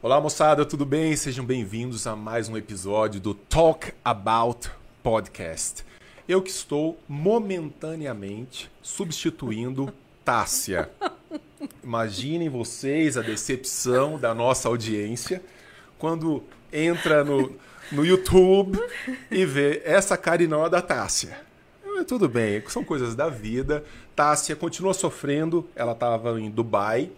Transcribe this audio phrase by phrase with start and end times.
[0.00, 1.16] Olá, moçada, tudo bem?
[1.16, 4.70] Sejam bem-vindos a mais um episódio do Talk About
[5.02, 5.84] Podcast.
[6.28, 9.92] Eu que estou momentaneamente substituindo
[10.24, 10.88] Tássia.
[11.82, 15.42] Imaginem vocês a decepção da nossa audiência
[15.98, 17.52] quando entra no,
[17.90, 18.78] no YouTube
[19.28, 21.40] e vê essa carinó da Tássia.
[22.06, 23.84] Tudo bem, são coisas da vida.
[24.14, 27.10] Tássia continua sofrendo, ela estava em Dubai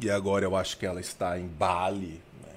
[0.00, 2.20] e agora eu acho que ela está em Bali.
[2.42, 2.52] Né?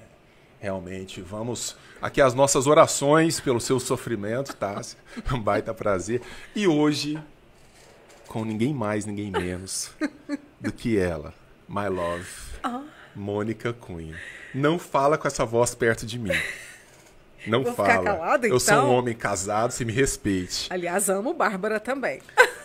[0.60, 1.76] Realmente, vamos.
[2.00, 4.98] Aqui as nossas orações pelo seu sofrimento, Tássia.
[5.32, 6.22] Um baita prazer.
[6.54, 7.22] E hoje,
[8.26, 9.90] com ninguém mais, ninguém menos
[10.60, 11.34] do que ela,
[11.68, 12.26] my love,
[12.62, 12.82] ah.
[13.14, 14.18] Mônica Cunha.
[14.54, 16.30] Não fala com essa voz perto de mim.
[17.46, 18.04] Não Vou fala.
[18.04, 18.56] Calada, então?
[18.56, 18.90] Eu sou um então?
[18.90, 20.68] homem casado, se me respeite.
[20.70, 22.20] Aliás, amo Bárbara também.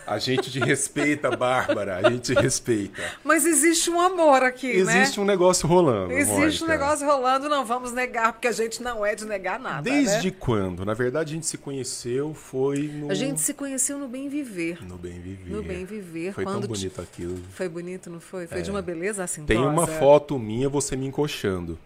[0.08, 1.96] A gente te respeita, Bárbara.
[1.96, 3.02] A gente te respeita.
[3.22, 5.02] Mas existe um amor aqui, existe né?
[5.02, 6.12] Existe um negócio rolando.
[6.12, 6.64] Existe Mônica.
[6.64, 9.82] um negócio rolando, não vamos negar, porque a gente não é de negar nada.
[9.82, 10.36] Desde né?
[10.38, 10.84] quando?
[10.84, 13.10] Na verdade, a gente se conheceu foi no.
[13.10, 14.82] A gente se conheceu no Bem Viver.
[14.82, 15.50] No Bem Viver.
[15.50, 16.32] No Bem Viver.
[16.32, 17.38] Foi tão bonito aquilo.
[17.52, 18.46] Foi bonito, não foi?
[18.46, 18.62] Foi é.
[18.62, 19.44] de uma beleza assim.
[19.44, 21.78] Tem uma foto minha, você me encoxando.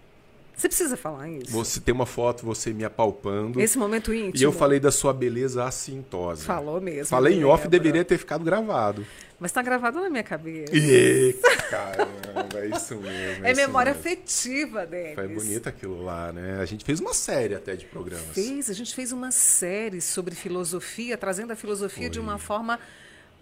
[0.57, 1.51] Você precisa falar isso.
[1.51, 3.61] Você tem uma foto, você me apalpando.
[3.61, 4.37] Esse momento íntimo.
[4.37, 6.45] E eu falei da sua beleza assintosa.
[6.45, 7.07] Falou mesmo.
[7.07, 9.05] Falei em off, deveria ter ficado gravado.
[9.41, 10.73] Mas está gravado na minha cabeça.
[10.73, 11.35] E,
[11.69, 13.45] caramba, é isso mesmo.
[13.45, 14.09] É, é memória mesmo.
[14.09, 15.17] afetiva, Denis.
[15.17, 16.61] Foi bonito aquilo lá, né?
[16.61, 18.29] A gente fez uma série até de programas.
[18.33, 22.11] Fez, a gente fez uma série sobre filosofia, trazendo a filosofia Foi.
[22.11, 22.79] de uma forma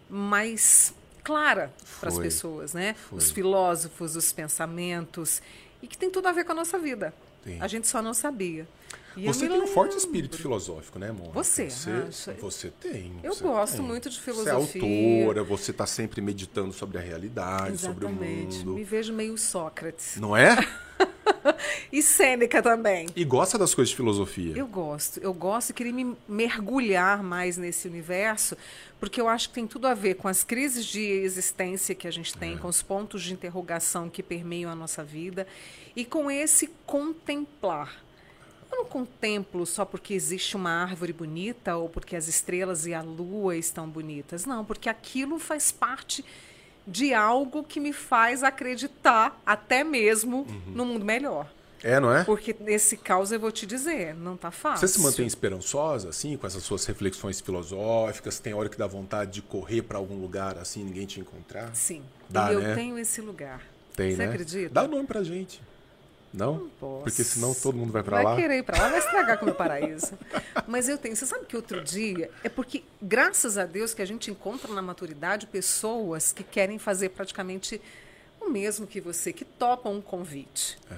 [0.08, 2.94] mais clara para as pessoas, né?
[3.11, 3.19] Foi.
[3.19, 5.42] Os filósofos, os pensamentos
[5.83, 7.12] e que tem tudo a ver com a nossa vida.
[7.42, 7.61] Tem.
[7.61, 8.67] A gente só não sabia.
[9.17, 11.33] E você tem um forte espírito filosófico, né, Mônica?
[11.33, 12.33] Você, você, acha?
[12.34, 13.19] você tem.
[13.22, 13.84] Eu você gosto tem.
[13.84, 14.61] muito de filosofia.
[14.61, 17.81] Você é autora, você está sempre meditando sobre a realidade, Exatamente.
[17.83, 18.75] sobre o mundo.
[18.75, 20.17] Me vejo meio Sócrates.
[20.17, 20.56] Não é?
[21.92, 23.06] e Sêneca também.
[23.14, 24.53] E gosta das coisas de filosofia?
[24.56, 25.19] Eu gosto.
[25.20, 28.56] Eu gosto e queria me mergulhar mais nesse universo,
[28.99, 32.10] porque eu acho que tem tudo a ver com as crises de existência que a
[32.10, 32.56] gente tem, é.
[32.56, 35.47] com os pontos de interrogação que permeiam a nossa vida
[35.94, 38.04] e com esse contemplar.
[38.71, 43.03] Eu não contemplo só porque existe uma árvore bonita ou porque as estrelas e a
[43.03, 44.47] lua estão bonitas.
[44.47, 46.25] Não, porque aquilo faz parte
[46.86, 50.72] de algo que me faz acreditar até mesmo uhum.
[50.74, 51.50] no mundo melhor.
[51.82, 52.24] É, não é?
[52.24, 54.86] Porque nesse caos eu vou te dizer, não tá fácil.
[54.86, 58.38] Você se mantém esperançosa, assim, com essas suas reflexões filosóficas?
[58.38, 61.74] Tem hora que dá vontade de correr para algum lugar, assim, ninguém te encontrar?
[61.74, 62.02] Sim.
[62.28, 62.74] Dá, e eu né?
[62.74, 63.62] tenho esse lugar.
[63.97, 64.26] Tem, Você né?
[64.26, 64.74] acredita?
[64.74, 65.60] Dá o nome pra gente.
[66.32, 66.70] Não?
[66.78, 67.02] Posso.
[67.02, 68.34] Porque senão todo mundo vai para lá.
[68.34, 70.12] Vai querer ir para lá, vai estragar com o meu paraíso.
[70.66, 71.16] Mas eu tenho.
[71.16, 74.80] Você sabe que outro dia é porque, graças a Deus, que a gente encontra na
[74.80, 77.80] maturidade pessoas que querem fazer praticamente
[78.41, 80.78] o mesmo que você, que topam um convite.
[80.91, 80.96] É.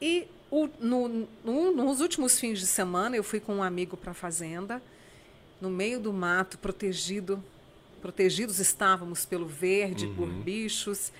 [0.00, 4.12] E o, no, no, nos últimos fins de semana, eu fui com um amigo para
[4.12, 4.82] a fazenda,
[5.60, 7.42] no meio do mato, protegido.
[8.00, 10.14] Protegidos estávamos pelo verde, uhum.
[10.14, 11.10] por bichos.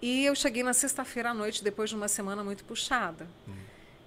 [0.00, 3.26] E eu cheguei na sexta-feira à noite, depois de uma semana muito puxada.
[3.48, 3.52] Hum.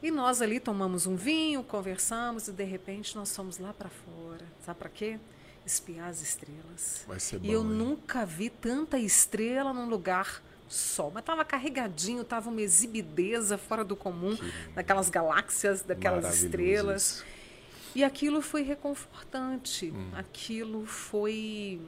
[0.01, 4.45] E nós ali tomamos um vinho, conversamos e de repente nós fomos lá para fora.
[4.65, 5.19] Sabe para quê?
[5.65, 7.03] Espiar as estrelas.
[7.07, 7.67] Vai ser bom, e eu hein?
[7.67, 11.11] nunca vi tanta estrela num lugar só.
[11.11, 14.35] Mas estava carregadinho, estava uma exibideza fora do comum,
[14.73, 17.03] daquelas galáxias, daquelas estrelas.
[17.03, 17.25] Isso.
[17.93, 19.91] E aquilo foi reconfortante.
[19.91, 20.11] Hum.
[20.15, 21.79] Aquilo foi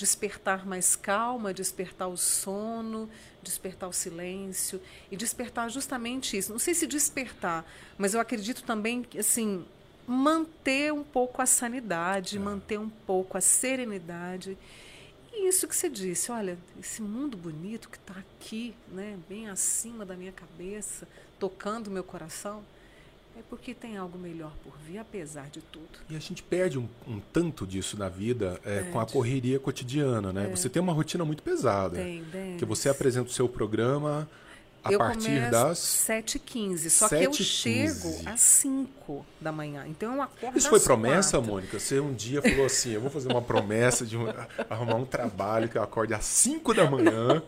[0.00, 3.06] despertar mais calma, despertar o sono,
[3.42, 4.80] despertar o silêncio
[5.10, 6.52] e despertar justamente isso.
[6.52, 9.62] Não sei se despertar, mas eu acredito também que assim
[10.06, 12.40] manter um pouco a sanidade, é.
[12.40, 14.56] manter um pouco a serenidade.
[15.34, 20.06] E isso que você disse, olha, esse mundo bonito que está aqui, né, bem acima
[20.06, 21.06] da minha cabeça,
[21.38, 22.64] tocando meu coração,
[23.40, 25.98] é porque tem algo melhor por vir, apesar de tudo.
[26.08, 30.32] E a gente perde um, um tanto disso na vida é, com a correria cotidiana,
[30.32, 30.46] né?
[30.46, 30.50] É.
[30.50, 31.96] Você tem uma rotina muito pesada.
[31.96, 32.56] Tem, tem.
[32.56, 34.28] Que você apresenta o seu programa
[34.84, 36.90] a eu partir das 7h15.
[36.90, 39.84] Só 7 que eu chego às 5 da manhã.
[39.86, 41.50] Então eu acordo Isso foi promessa, 4.
[41.50, 41.78] Mônica?
[41.78, 44.26] Você um dia falou assim: eu vou fazer uma promessa de um,
[44.68, 47.42] arrumar um trabalho que eu acorde às 5 da manhã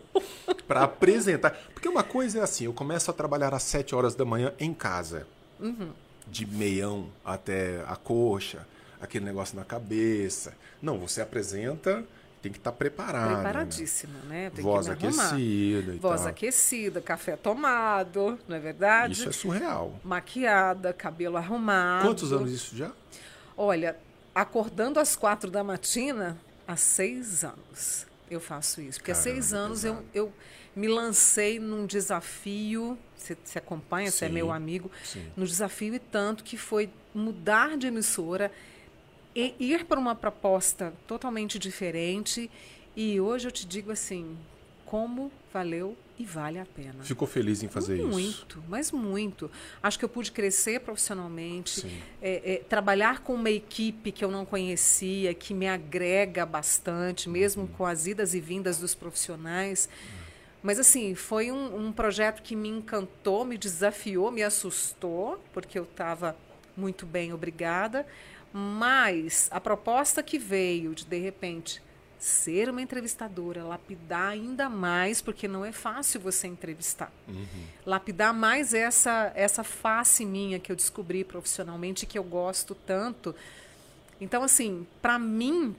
[0.67, 1.51] para apresentar.
[1.71, 4.73] Porque uma coisa é assim: eu começo a trabalhar às 7 horas da manhã em
[4.73, 5.27] casa.
[5.63, 5.91] Uhum.
[6.27, 8.65] De meião até a coxa,
[9.01, 10.53] aquele negócio na cabeça.
[10.81, 12.03] Não, você apresenta
[12.43, 13.35] tem que estar tá preparado.
[13.35, 14.51] Preparadíssima, né?
[14.53, 15.95] Tem Voz aquecida.
[15.97, 16.29] Voz tal.
[16.29, 19.13] aquecida, café tomado, não é verdade?
[19.13, 19.97] Isso é surreal.
[20.03, 22.05] Maquiada, cabelo arrumado.
[22.05, 22.91] Quantos anos isso já?
[23.55, 23.95] Olha,
[24.35, 26.37] acordando às quatro da matina,
[26.67, 28.99] há seis anos eu faço isso.
[28.99, 30.33] Porque Caramba, há seis anos eu, eu
[30.75, 32.97] me lancei num desafio.
[33.15, 34.91] Você, você acompanha, você é meu amigo.
[35.03, 35.25] Sim.
[35.35, 38.51] No desafio e tanto que foi mudar de emissora
[39.35, 42.49] e ir para uma proposta totalmente diferente.
[42.95, 44.37] E hoje eu te digo assim,
[44.85, 47.03] como valeu e vale a pena.
[47.03, 48.37] Ficou feliz em fazer muito, isso?
[48.37, 49.49] Muito, mas muito.
[49.81, 51.85] Acho que eu pude crescer profissionalmente,
[52.21, 57.63] é, é, trabalhar com uma equipe que eu não conhecia, que me agrega bastante, mesmo
[57.63, 57.67] uhum.
[57.69, 59.89] com as idas e vindas dos profissionais.
[59.91, 60.22] Uhum.
[60.63, 65.83] Mas, assim, foi um, um projeto que me encantou, me desafiou, me assustou, porque eu
[65.83, 66.35] estava
[66.75, 68.07] muito bem, obrigada.
[68.53, 71.83] Mas a proposta que veio de, de repente,
[72.17, 77.11] ser uma entrevistadora, lapidar ainda mais, porque não é fácil você entrevistar.
[77.27, 77.65] Uhum.
[77.85, 83.35] Lapidar mais essa, essa face minha que eu descobri profissionalmente, que eu gosto tanto.
[84.21, 85.75] Então, assim, para mim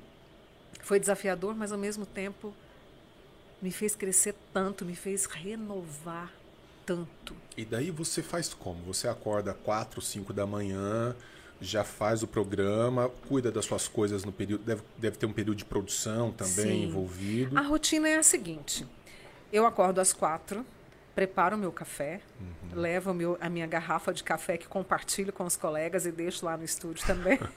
[0.83, 2.55] foi desafiador, mas ao mesmo tempo
[3.65, 6.31] me fez crescer tanto, me fez renovar
[6.85, 7.35] tanto.
[7.57, 8.85] E daí você faz como?
[8.85, 11.17] Você acorda quatro, cinco da manhã
[11.63, 14.65] já faz o programa, cuida das suas coisas no período.
[14.65, 16.83] Deve, deve ter um período de produção também Sim.
[16.83, 17.57] envolvido.
[17.57, 18.87] A rotina é a seguinte:
[19.51, 20.67] eu acordo às quatro,
[21.15, 22.81] preparo o meu café, uhum.
[22.81, 26.57] levo meu, a minha garrafa de café que compartilho com os colegas e deixo lá
[26.57, 27.39] no estúdio também.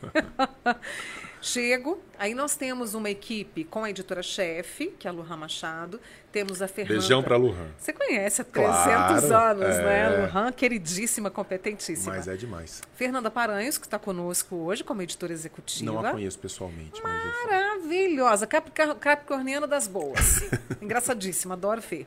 [1.41, 5.99] Chego, aí nós temos uma equipe com a editora-chefe, que é a Luhan Machado,
[6.31, 6.99] temos a Fernanda...
[6.99, 7.69] Beijão para Luhan.
[7.77, 9.83] Você conhece há 300 claro, anos, é...
[9.83, 10.27] né?
[10.27, 12.15] Luhan, queridíssima, competentíssima.
[12.15, 12.81] Mas é demais.
[12.95, 15.91] Fernanda Paranhos, que está conosco hoje como editora executiva.
[15.91, 17.01] Não a conheço pessoalmente.
[17.01, 20.41] Maravilhosa, capricorniana das boas.
[20.81, 22.05] Engraçadíssima, adoro Fê.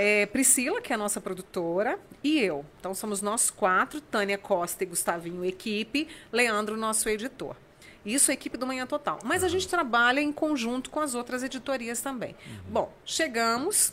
[0.00, 2.64] É, Priscila, que é a nossa produtora, e eu.
[2.78, 7.56] Então somos nós quatro, Tânia Costa e Gustavinho, equipe, Leandro, nosso editor.
[8.06, 9.18] Isso é a equipe do Manhã Total.
[9.24, 12.36] Mas a gente trabalha em conjunto com as outras editorias também.
[12.46, 12.58] Uhum.
[12.68, 13.92] Bom, chegamos,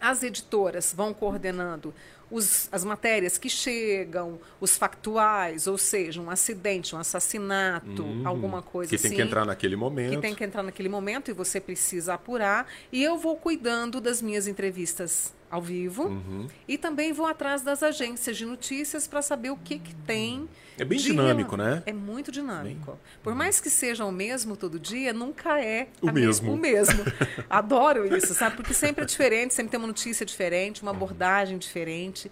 [0.00, 1.94] as editoras vão coordenando
[2.30, 8.26] os, as matérias que chegam, os factuais, ou seja, um acidente, um assassinato, uhum.
[8.26, 9.04] alguma coisa que assim.
[9.04, 10.10] Que tem que entrar naquele momento.
[10.10, 12.66] Que tem que entrar naquele momento e você precisa apurar.
[12.92, 16.46] E eu vou cuidando das minhas entrevistas ao vivo uhum.
[16.66, 20.48] e também vou atrás das agências de notícias para saber o que, que tem.
[20.78, 21.82] É bem dinâmico, né?
[21.86, 22.92] É muito dinâmico.
[22.92, 23.00] Bem...
[23.22, 26.52] Por mais que seja o mesmo todo dia, nunca é o mesmo.
[26.52, 27.02] o mesmo.
[27.48, 28.56] Adoro isso, sabe?
[28.56, 32.30] Porque sempre é diferente, sempre tem uma notícia diferente, uma abordagem diferente.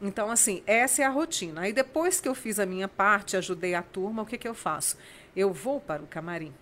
[0.00, 1.62] Então, assim, essa é a rotina.
[1.62, 4.54] Aí depois que eu fiz a minha parte, ajudei a turma, o que, que eu
[4.54, 4.96] faço?
[5.34, 6.52] Eu vou para o camarim.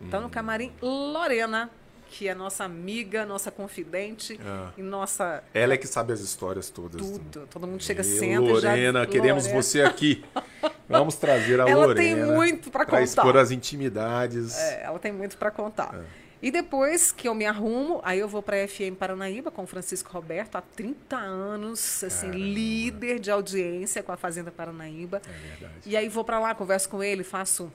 [0.00, 0.30] Então, no hum.
[0.30, 1.70] camarim, Lorena
[2.10, 4.70] que é nossa amiga, nossa confidente ah.
[4.76, 5.42] e nossa.
[5.52, 7.00] Ela é que sabe as histórias todas.
[7.00, 7.46] Tudo.
[7.50, 8.52] Todo mundo chega sempre.
[8.52, 9.06] Lorena, já...
[9.06, 9.62] queremos Lorena.
[9.62, 10.24] você aqui.
[10.88, 12.08] Vamos trazer a ela Lorena.
[12.08, 12.96] Ela tem muito para contar.
[12.96, 14.56] Para expor as intimidades.
[14.56, 15.94] É, ela tem muito para contar.
[15.94, 16.24] É.
[16.44, 19.66] E depois que eu me arrumo, aí eu vou para a FM Paranaíba com o
[19.66, 22.44] Francisco Roberto, há 30 anos, assim, Caramba.
[22.44, 25.22] líder de audiência com a Fazenda Paranaíba.
[25.26, 25.74] É verdade.
[25.86, 27.72] E aí vou para lá, converso com ele, faço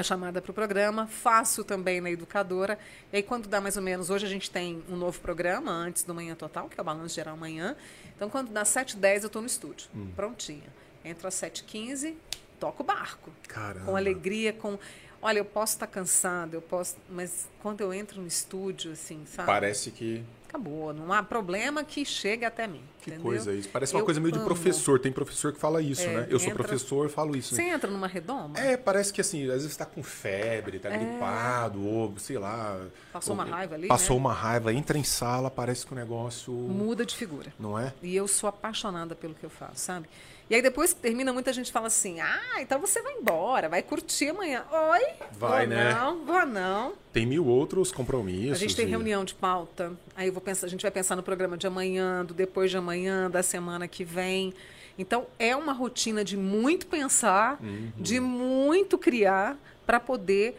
[0.00, 2.78] a chamada para o programa, faço também na educadora.
[3.12, 6.02] E aí, quando dá mais ou menos, hoje a gente tem um novo programa antes
[6.04, 7.76] do Manhã Total, que é o Balanço Geral Amanhã.
[8.16, 10.08] Então, quando dá 7h10, eu estou no estúdio, hum.
[10.14, 10.72] prontinha.
[11.04, 12.14] Entro às 7h15,
[12.58, 13.32] toco o barco.
[13.46, 13.86] Caramba.
[13.86, 14.78] Com alegria, com.
[15.20, 16.96] Olha, eu posso estar tá cansado, eu posso.
[17.08, 19.46] Mas quando eu entro no estúdio, assim, sabe?
[19.46, 20.24] Parece que
[20.54, 20.92] acabou.
[20.92, 22.82] Não há problema que chegue até mim.
[23.02, 23.26] Que entendeu?
[23.26, 23.68] coisa isso.
[23.68, 24.42] Parece uma eu coisa meio amo.
[24.42, 24.98] de professor.
[24.98, 26.20] Tem professor que fala isso, é, né?
[26.30, 26.38] Eu entra...
[26.38, 27.54] sou professor, falo isso.
[27.54, 28.58] Você entra numa redoma?
[28.58, 30.98] É, parece que assim, às vezes está com febre, está é.
[30.98, 32.80] gripado, ou sei lá.
[33.12, 33.88] Passou ou, uma raiva ali.
[33.88, 34.20] Passou né?
[34.20, 36.52] uma raiva, entra em sala, parece que o negócio.
[36.52, 37.52] Muda de figura.
[37.58, 37.92] Não é?
[38.02, 40.08] E eu sou apaixonada pelo que eu faço, sabe?
[40.48, 43.82] E aí depois que termina, muita gente fala assim: ah, então você vai embora, vai
[43.82, 44.64] curtir amanhã.
[44.70, 45.06] Oi?
[45.32, 45.94] Vai, vou né?
[45.94, 46.92] Não, vou não.
[47.12, 48.52] Tem mil outros compromissos.
[48.52, 48.90] A gente tem e...
[48.90, 49.92] reunião de pauta.
[50.14, 52.76] Aí eu vou pensar, a gente vai pensar no programa de amanhã, do depois de
[52.76, 54.52] amanhã, da semana que vem.
[54.98, 57.90] Então é uma rotina de muito pensar, uhum.
[57.96, 60.56] de muito criar para poder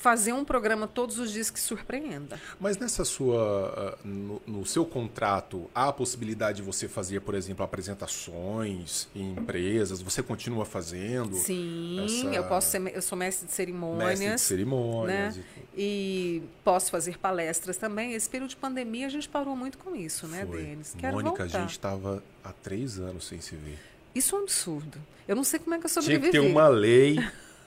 [0.00, 2.40] fazer um programa todos os dias que surpreenda.
[2.58, 7.34] Mas nessa sua, ah, no, no, seu contrato, há a possibilidade de você fazer, por
[7.34, 10.00] exemplo, apresentações em empresas?
[10.00, 11.36] Você continua fazendo?
[11.36, 12.34] Sim, essa...
[12.34, 14.18] eu posso ser, eu sou mestre de cerimônias.
[14.18, 15.36] Mestre de cerimônias.
[15.36, 15.44] Né?
[15.76, 18.14] E, e, posso fazer palestras também.
[18.14, 20.62] Esse período de pandemia a gente parou muito com isso, né, Foi.
[20.62, 20.94] Denis?
[20.98, 21.58] Quero Mônica, voltar.
[21.58, 23.78] a gente estava há três anos sem se ver.
[24.14, 24.98] Isso é um absurdo.
[25.28, 26.30] Eu não sei como é que eu sobrevivi.
[26.30, 27.18] Tinha que ter uma lei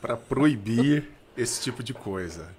[0.02, 2.50] para proibir esse tipo de coisa.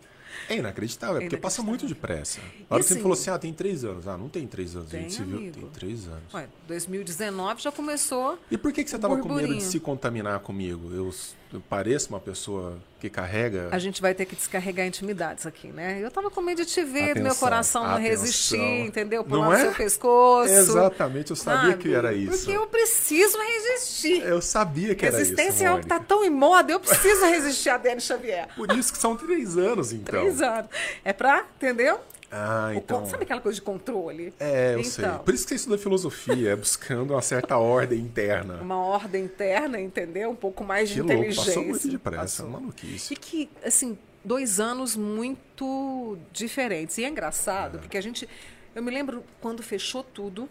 [0.49, 2.41] É inacreditável, é porque passa muito depressa.
[2.69, 4.07] A hora que você assim, falou assim, ah, tem três anos.
[4.07, 4.91] Ah, não tem três anos.
[4.91, 6.35] Tem, a gente se viu, tem três anos.
[6.35, 8.39] Ué, 2019 já começou.
[8.51, 10.93] E por que, que você estava com medo de se contaminar comigo?
[10.93, 11.15] Eu,
[11.55, 13.69] eu pareço uma pessoa que carrega.
[13.71, 15.99] A gente vai ter que descarregar intimidades aqui, né?
[16.03, 18.11] Eu tava com medo de te ver, Atenção, meu coração não atenção.
[18.11, 19.23] resistir, entendeu?
[19.23, 19.61] Não Pular no é?
[19.61, 20.53] seu pescoço.
[20.53, 21.83] Exatamente, eu sabia sabe?
[21.83, 22.39] que era isso.
[22.39, 24.23] Porque eu preciso resistir.
[24.23, 25.31] Eu sabia que era isso.
[25.31, 28.49] Resistência é algo que tá tão em moda, eu preciso resistir a Dani Xavier.
[28.57, 30.21] Por isso que são três anos, então.
[30.21, 30.69] Três anos.
[31.05, 32.01] É pra, entendeu?
[32.37, 33.01] Ah, então.
[33.03, 34.35] con- Sabe aquela coisa de controle?
[34.41, 35.05] É, eu sei.
[35.05, 35.19] Então.
[35.21, 38.61] Por isso que você estuda filosofia, é buscando uma certa ordem interna.
[38.61, 40.31] Uma ordem interna, entendeu?
[40.31, 41.45] Um pouco mais de Que louco, inteligência.
[41.53, 42.49] passou muito depressa, Passou.
[42.51, 43.15] maluquice.
[43.15, 46.99] E que, assim, dois anos muito diferentes.
[46.99, 48.29] E é engraçado, porque a gente.
[48.75, 50.49] Eu me lembro quando fechou tudo,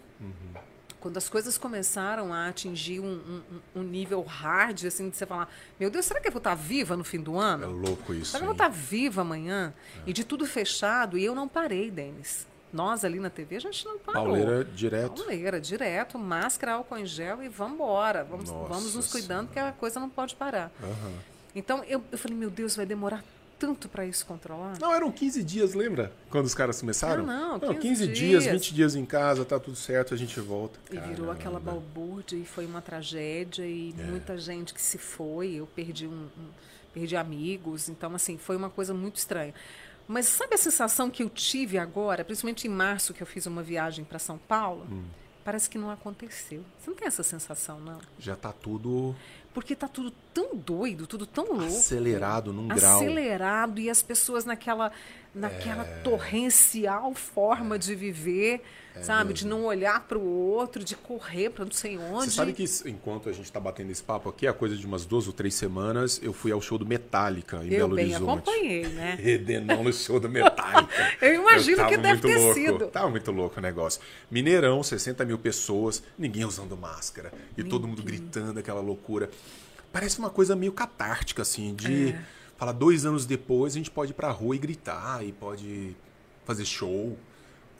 [1.04, 3.20] quando as coisas começaram a atingir um,
[3.76, 6.54] um- um nível hard, assim, de você falar: Meu Deus, será que eu vou estar
[6.54, 7.70] viva no fim do É ano?
[7.70, 8.30] louco isso.
[8.30, 9.74] Será que eu vou estar viva amanhã?
[10.06, 12.46] E de tudo fechado, e eu não parei, Denis.
[12.72, 14.24] Nós ali na TV, a gente não parou.
[14.24, 15.22] Pauleira direto.
[15.22, 18.24] Pauleira, direto, máscara, álcool em gel e vamos embora.
[18.24, 19.52] Vamos, nos cuidando, Senhora.
[19.52, 20.72] que a coisa não pode parar.
[20.82, 21.12] Aham.
[21.54, 23.22] Então eu, eu falei, meu Deus, vai demorar
[23.64, 24.78] tanto para isso controlar?
[24.78, 26.12] Não, eram 15 dias, lembra?
[26.28, 27.24] Quando os caras começaram?
[27.24, 28.54] Não, não, 15, 15 dias, dias.
[28.54, 30.78] 20 dias em casa, tá tudo certo, a gente volta.
[30.90, 31.72] E virou aquela Caramba.
[31.80, 34.02] balbúrdia e foi uma tragédia e É.
[34.02, 35.52] muita gente que se foi.
[35.54, 36.50] Eu perdi um, um-
[36.92, 39.54] perdi amigos, então assim foi uma coisa muito estranha.
[40.06, 43.62] Mas sabe a sensação que eu tive agora, principalmente em março que eu fiz uma
[43.62, 44.86] viagem para São Paulo?
[44.90, 45.04] Hum.
[45.42, 46.62] Parece que não aconteceu.
[46.78, 47.98] Você não tem essa sensação, não?
[48.18, 49.14] Já tá tudo
[49.54, 51.64] Porque tá tudo tão doido, tudo tão louco.
[51.64, 52.96] acelerado num grau.
[52.96, 54.90] acelerado e as pessoas naquela
[55.34, 58.62] naquela torrencial forma de viver,
[59.02, 62.26] sabe, de não olhar para o outro, de correr para não sei onde.
[62.26, 65.04] Você sabe que enquanto a gente tá batendo esse papo aqui, a coisa de umas
[65.04, 68.22] duas ou três semanas, eu fui ao show do Metallica em eu Belo bem Horizonte.
[68.30, 69.18] acompanhei, né?
[69.20, 70.94] Redenão no show do Metallica.
[71.20, 72.54] Eu imagino tava que deve ter louco.
[72.54, 72.86] sido.
[72.86, 74.00] Tava muito louco o negócio.
[74.30, 77.32] Mineirão, 60 mil pessoas, ninguém usando máscara.
[77.56, 79.28] E todo mundo gritando aquela loucura.
[79.92, 82.22] Parece uma coisa meio catártica, assim, de É.
[82.56, 85.96] falar dois anos depois a gente pode ir pra rua e gritar, e pode
[86.44, 87.16] fazer show.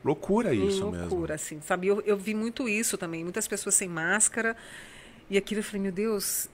[0.04, 1.08] Loucura isso mesmo.
[1.08, 1.86] Loucura, assim, sabe?
[1.86, 4.54] Eu, eu vi muito isso também, muitas pessoas sem máscara.
[5.30, 6.48] E aquilo eu falei, meu Deus,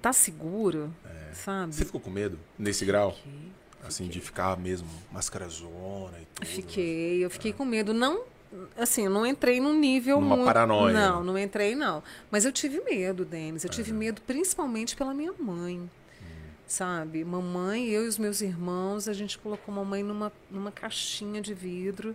[0.00, 0.90] tá seguro,
[1.34, 1.74] sabe?
[1.74, 3.12] Você ficou com medo nesse grau?
[3.12, 3.50] Fiquei,
[3.82, 6.46] Assim, de ficar mesmo mascarazona e tudo.
[6.46, 7.94] Fiquei, eu fiquei com medo.
[7.94, 8.22] Não,
[8.76, 10.46] assim, eu não entrei num nível Numa muito...
[10.46, 10.92] paranoia.
[10.92, 12.02] Não, não entrei, não.
[12.30, 13.64] Mas eu tive medo, Denis.
[13.64, 13.72] Eu É.
[13.72, 15.88] tive medo principalmente pela minha mãe.
[16.70, 16.72] Hum.
[16.72, 17.24] Sabe?
[17.24, 22.14] Mamãe, eu e os meus irmãos, a gente colocou mamãe numa, numa caixinha de vidro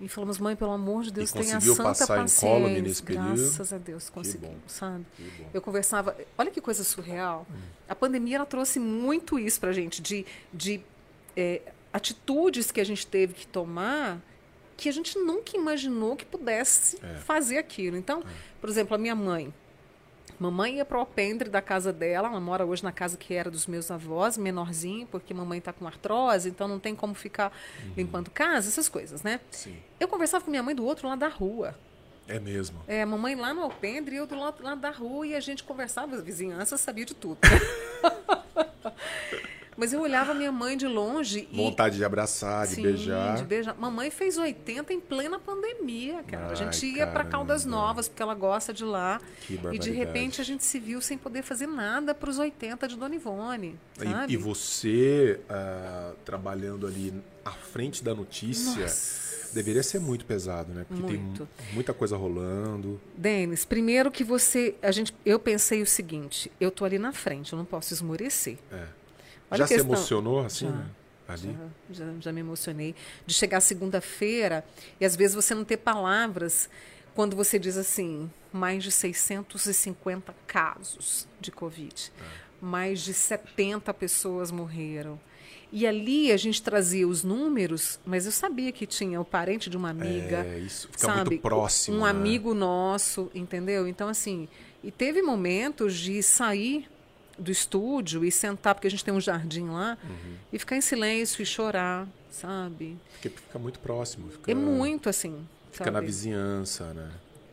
[0.00, 2.46] e falamos, mãe, pelo amor de Deus, tenha santa passar paciência.
[2.46, 3.28] incólume nesse período?
[3.36, 5.06] Graças a Deus, conseguimos, sabe?
[5.54, 6.16] Eu conversava.
[6.36, 7.46] Olha que coisa surreal.
[7.88, 10.80] A pandemia ela trouxe muito isso pra gente, de, de
[11.36, 11.62] é,
[11.92, 14.20] atitudes que a gente teve que tomar
[14.76, 17.14] que a gente nunca imaginou que pudesse É.
[17.20, 17.96] fazer aquilo.
[17.96, 18.22] Então,
[18.60, 19.54] por exemplo, a minha mãe.
[20.38, 23.50] Mamãe ia para o alpendre da casa dela, ela mora hoje na casa que era
[23.50, 27.52] dos meus avós, menorzinho, porque mamãe está com artrose, então não tem como ficar
[27.96, 29.40] limpando casa, essas coisas, né?
[29.50, 29.76] Sim.
[29.98, 31.74] Eu conversava com minha mãe do outro lado da rua.
[32.28, 32.82] É mesmo.
[32.88, 35.40] É, a mamãe lá no alpendre e eu do lado, lado da rua e a
[35.40, 37.38] gente conversava, a vizinhança sabia de tudo.
[39.76, 41.56] Mas eu olhava minha mãe de longe e.
[41.56, 43.36] Vontade de abraçar, de Sim, beijar.
[43.36, 43.74] de beijar.
[43.78, 46.46] Mamãe fez 80 em plena pandemia, cara.
[46.46, 47.64] a Ai, gente ia para Caldas.
[47.66, 49.20] Novas, porque ela gosta de lá.
[49.46, 52.88] Que e de repente a gente se viu sem poder fazer nada para os 80
[52.88, 53.78] de Dona Ivone.
[53.98, 54.32] Sabe?
[54.32, 57.12] E, e você ah, trabalhando ali
[57.44, 59.52] à frente da notícia Nossa.
[59.54, 60.84] deveria ser muito pesado, né?
[60.88, 61.42] Porque tem Muito.
[61.42, 63.00] mu- muita coisa rolando.
[63.16, 64.74] Denis, primeiro que você.
[64.82, 68.56] A gente, eu pensei o seguinte: eu tô ali na frente, eu não posso esmorecer.
[68.72, 68.84] É.
[69.50, 70.66] Olha Já se emocionou assim?
[70.66, 70.72] Já.
[70.72, 70.86] né?
[71.28, 71.58] Ali?
[71.90, 72.94] Já, já, já me emocionei.
[73.26, 74.64] De chegar segunda-feira
[75.00, 76.68] e às vezes você não ter palavras
[77.14, 82.12] quando você diz assim: mais de 650 casos de Covid,
[82.60, 85.18] mais de 70 pessoas morreram.
[85.72, 89.76] E ali a gente trazia os números, mas eu sabia que tinha o parente de
[89.76, 90.44] uma amiga.
[90.44, 91.30] É, isso fica sabe?
[91.30, 91.98] muito próximo.
[91.98, 92.10] Um né?
[92.10, 93.88] amigo nosso, entendeu?
[93.88, 94.48] Então, assim,
[94.82, 96.88] e teve momentos de sair
[97.38, 100.34] do estúdio e sentar, porque a gente tem um jardim lá, Uhum.
[100.52, 102.96] e ficar em silêncio e chorar, sabe?
[103.12, 104.30] Porque fica muito próximo.
[104.30, 105.46] Fica, É muito assim.
[105.72, 106.06] Fica na sabe?
[106.06, 107.10] vizinhança, né?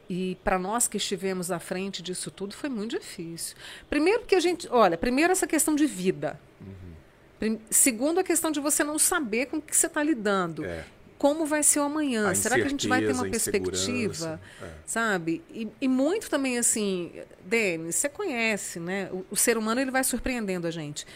[0.09, 3.55] E para nós que estivemos à frente disso tudo foi muito difícil.
[3.89, 6.39] Primeiro porque a gente, olha, primeiro essa questão de vida.
[6.61, 7.59] Uhum.
[7.69, 10.63] Segundo a questão de você não saber com o que você está lidando.
[10.63, 10.85] É.
[11.23, 12.35] Como vai ser o amanhã?
[12.35, 14.41] Será que a gente vai ter uma perspectiva?
[14.61, 14.67] é.
[14.85, 15.41] Sabe?
[15.49, 17.13] E, e muito também assim,
[17.45, 19.09] Denis, você conhece, né?
[19.09, 21.07] O, o ser humano ele vai surpreendendo a gente.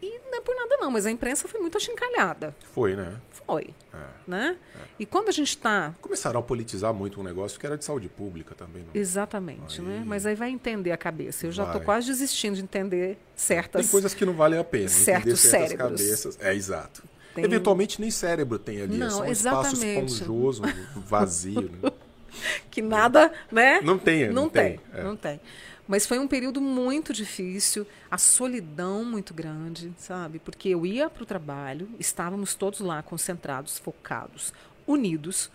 [0.00, 2.56] E na por nada não, mas a imprensa foi muito achincalhada.
[2.72, 3.20] Foi, né?
[3.46, 3.74] Foi.
[3.92, 3.98] É.
[4.26, 4.56] Né?
[4.74, 4.78] É.
[4.98, 5.94] E quando a gente está...
[6.00, 8.82] Começaram a politizar muito um negócio que era de saúde pública também.
[8.82, 8.98] Não?
[8.98, 9.86] Exatamente, aí...
[9.86, 10.04] né?
[10.06, 11.46] Mas aí vai entender a cabeça.
[11.46, 13.82] Eu já estou quase desistindo de entender certas...
[13.82, 14.88] Tem coisas que não valem a pena.
[14.88, 16.00] Certos cérebros.
[16.00, 16.38] Cabeças.
[16.40, 17.02] É, exato.
[17.36, 17.44] Tem...
[17.44, 18.96] Eventualmente nem cérebro tem ali.
[18.96, 19.84] Não, é só um exatamente.
[19.84, 20.62] espaço esponjoso,
[20.96, 21.70] vazio.
[21.82, 21.92] né?
[22.70, 23.80] que nada, né?
[23.82, 24.26] Não tem.
[24.28, 25.00] Não, não tem, tem.
[25.00, 25.04] É.
[25.04, 25.40] não tem.
[25.86, 30.38] Mas foi um período muito difícil, a solidão muito grande, sabe?
[30.40, 34.52] Porque eu ia para o trabalho, estávamos todos lá concentrados, focados,
[34.86, 35.50] unidos.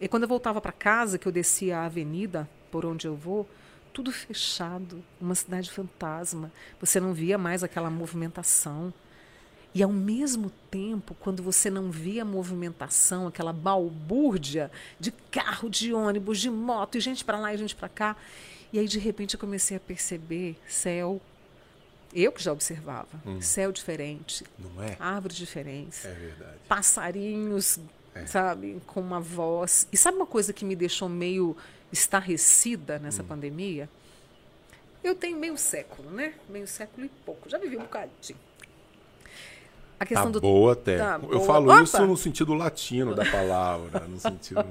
[0.00, 3.48] E quando eu voltava para casa, que eu descia a avenida por onde eu vou,
[3.92, 6.52] tudo fechado, uma cidade fantasma.
[6.80, 8.92] Você não via mais aquela movimentação.
[9.74, 15.92] E ao mesmo tempo, quando você não via a movimentação, aquela balbúrdia de carro, de
[15.92, 18.16] ônibus, de moto, e gente para lá e gente para cá,
[18.74, 21.20] e aí, de repente, eu comecei a perceber céu.
[22.12, 23.22] Eu que já observava.
[23.24, 23.40] Hum.
[23.40, 24.44] Céu diferente.
[24.58, 24.96] Não é?
[24.98, 26.04] Árvores diferentes.
[26.04, 26.58] É verdade.
[26.66, 27.78] Passarinhos,
[28.16, 28.26] é.
[28.26, 29.86] sabe, com uma voz.
[29.92, 31.56] E sabe uma coisa que me deixou meio
[31.92, 33.26] estarrecida nessa hum.
[33.26, 33.88] pandemia?
[35.04, 36.34] Eu tenho meio século, né?
[36.48, 37.48] Meio século e pouco.
[37.48, 38.38] Já vivi um bocadinho.
[39.98, 40.40] A questão tá do...
[40.40, 40.98] boa até.
[40.98, 41.46] Tá eu boa.
[41.46, 41.82] falo Opa!
[41.82, 44.64] isso no sentido latino da palavra, no sentido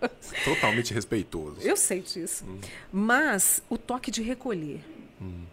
[0.00, 0.08] é,
[0.44, 1.60] totalmente respeitoso.
[1.60, 2.44] Eu sei disso.
[2.46, 2.58] Hum.
[2.90, 4.80] Mas o toque de recolher.
[5.20, 5.44] Hum.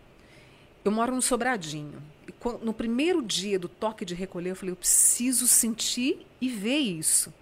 [0.83, 2.01] Eu moro no Sobradinho.
[2.27, 2.33] E
[2.63, 7.33] no primeiro dia do toque de recolher, eu falei, eu preciso sentir e ver isso.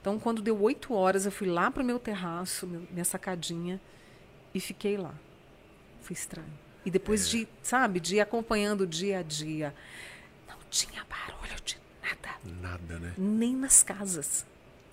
[0.00, 3.80] Então, quando deu oito horas, eu fui lá para o meu terraço, minha sacadinha,
[4.52, 5.14] e fiquei lá.
[6.00, 6.52] Foi estranho.
[6.84, 7.30] E depois é.
[7.30, 9.72] de, sabe, de ir acompanhando o dia a dia
[10.72, 12.36] tinha barulho de nada.
[12.60, 13.12] Nada, né?
[13.16, 14.44] Nem nas casas.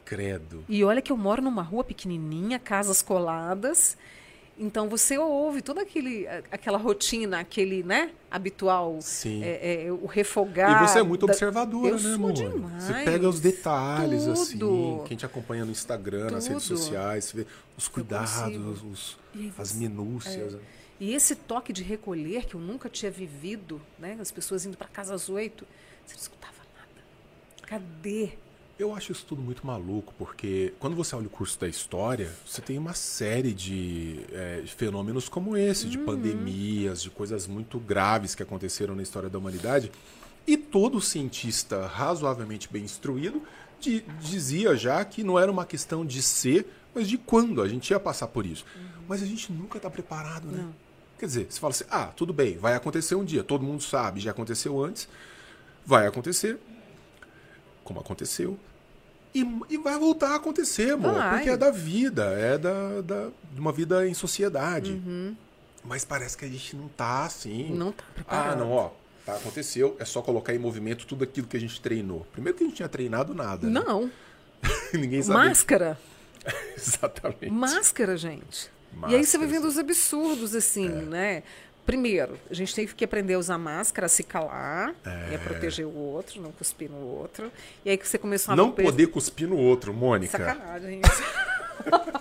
[0.04, 0.66] Credo.
[0.68, 3.98] E olha que eu moro numa rua pequenininha, casas coladas.
[4.58, 9.42] Então você ouve toda aquele, aquela rotina, aquele, né, habitual, Sim.
[9.42, 10.84] É, é, o refogar.
[10.84, 11.32] E você é muito da...
[11.32, 12.34] observadora, eu né, amor?
[12.34, 12.84] Demais.
[12.84, 14.34] Você pega os detalhes, Tudo.
[14.34, 16.34] assim, quem te acompanha no Instagram, Tudo.
[16.34, 19.18] nas redes sociais, você vê os cuidados, os,
[19.58, 20.56] as minúcias.
[20.56, 20.79] É.
[21.00, 24.18] E esse toque de recolher que eu nunca tinha vivido, né?
[24.20, 25.66] As pessoas indo para casa às oito,
[26.06, 27.02] você não escutava nada.
[27.66, 28.32] Cadê?
[28.78, 32.62] Eu acho isso tudo muito maluco, porque quando você olha o curso da história, você
[32.62, 36.06] tem uma série de, é, fenômenos como esse, de uhum.
[36.06, 39.92] pandemias, de coisas muito graves que aconteceram na história da humanidade.
[40.48, 43.44] E todo cientista razoavelmente bem instruído
[43.82, 47.90] de, dizia já que não era uma questão de ser, mas de quando a gente
[47.90, 48.66] ia passar por isso.
[48.76, 49.04] Uhum.
[49.10, 50.64] Mas a gente nunca está preparado, né?
[50.64, 50.89] Não.
[51.20, 54.22] Quer dizer, você fala assim: ah, tudo bem, vai acontecer um dia, todo mundo sabe,
[54.22, 55.08] já aconteceu antes,
[55.86, 56.58] vai acontecer,
[57.84, 58.58] como aconteceu,
[59.36, 61.36] e, e vai voltar a acontecer, amor, vai.
[61.36, 64.94] porque é da vida, é da, da, de uma vida em sociedade.
[64.94, 65.36] Uhum.
[65.84, 67.70] Mas parece que a gente não tá assim.
[67.74, 68.54] Não tá preparado.
[68.54, 68.92] Ah, não, ó.
[69.26, 72.26] Tá, aconteceu, é só colocar em movimento tudo aquilo que a gente treinou.
[72.32, 73.68] Primeiro que a gente tinha treinado nada.
[73.68, 73.82] Né?
[73.86, 74.06] Não.
[74.06, 74.12] Né?
[74.94, 75.44] Ninguém sabia.
[75.50, 76.00] Máscara.
[76.76, 77.52] Exatamente.
[77.52, 78.72] Máscara, gente.
[78.94, 81.02] Máscara, e aí você vai vendo os absurdos, assim, é.
[81.02, 81.44] né?
[81.86, 85.32] Primeiro, a gente tem que aprender a usar máscara, a se calar, é.
[85.32, 87.52] e a proteger o outro, não cuspir no outro.
[87.84, 88.56] E aí que você começou a...
[88.56, 90.38] Não poder cuspir no outro, Mônica.
[90.38, 91.24] Sacanagem isso.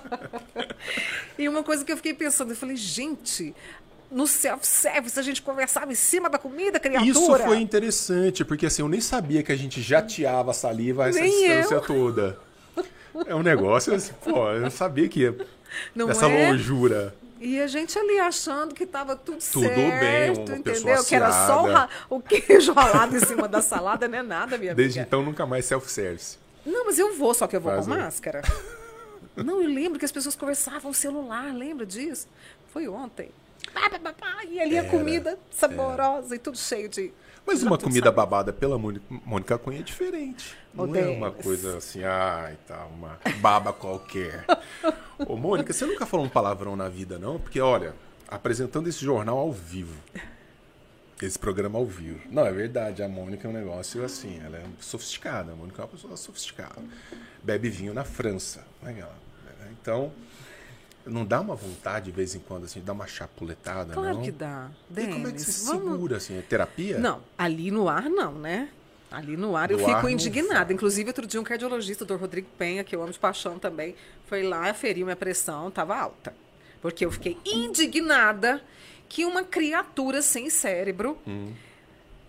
[1.39, 3.55] e uma coisa que eu fiquei pensando, eu falei, gente,
[4.11, 7.11] no self-service a gente conversava em cima da comida, criatura.
[7.11, 11.21] Isso foi interessante, porque assim, eu nem sabia que a gente jateava a saliva essa
[11.21, 11.81] nem distância eu.
[11.83, 12.39] toda.
[13.27, 15.37] É um negócio assim, pô, eu sabia que ia
[15.95, 16.51] não Essa é?
[16.51, 17.15] lonjura.
[17.41, 21.05] E a gente ali achando que estava tudo, tudo certo, bem, entendeu?
[21.05, 24.75] Que era só o, o queijo ralado em cima da salada, não é nada, minha
[24.75, 25.09] Desde amiga.
[25.09, 26.37] então nunca mais self-service.
[26.67, 28.43] Não, mas eu vou, só que eu vou Faz com máscara.
[29.37, 32.27] não, eu lembro que as pessoas conversavam celular, lembra disso?
[32.73, 33.31] Foi ontem.
[34.51, 36.37] E ali era, a comida saborosa era.
[36.37, 37.13] e tudo cheio de
[37.49, 40.55] mas uma comida babada pela Mônica Cunha é diferente.
[40.75, 44.45] Não é uma coisa assim, ai, tá, uma baba qualquer.
[45.27, 47.41] Ô, Mônica, você nunca falou um palavrão na vida, não?
[47.41, 47.95] Porque, olha,
[48.29, 49.97] apresentando esse jornal ao vivo.
[51.23, 52.21] Esse programa ao vivo.
[52.31, 55.53] Não, é verdade, a Mônica é um negócio assim, ela é sofisticada.
[55.53, 56.83] A Mônica é uma pessoa sofisticada.
[57.43, 58.63] Bebe vinho na França.
[58.83, 59.03] Né?
[59.81, 60.13] Então,
[61.09, 64.23] não dá uma vontade de vez em quando, assim, dar uma chapuletada, claro não?
[64.23, 64.71] que dá.
[64.97, 65.93] E como é que você Vamos...
[65.93, 66.39] segura, assim?
[66.39, 66.99] É terapia?
[66.99, 68.69] Não, ali no ar não, né?
[69.11, 70.73] Ali no ar no eu fico indignada.
[70.73, 72.17] Inclusive, outro dia um cardiologista, o Dr.
[72.17, 73.95] Rodrigo Penha, que eu amo de paixão também,
[74.27, 76.35] foi lá, feriu minha pressão, estava alta.
[76.81, 78.63] Porque eu fiquei indignada
[79.09, 81.53] que uma criatura sem cérebro hum.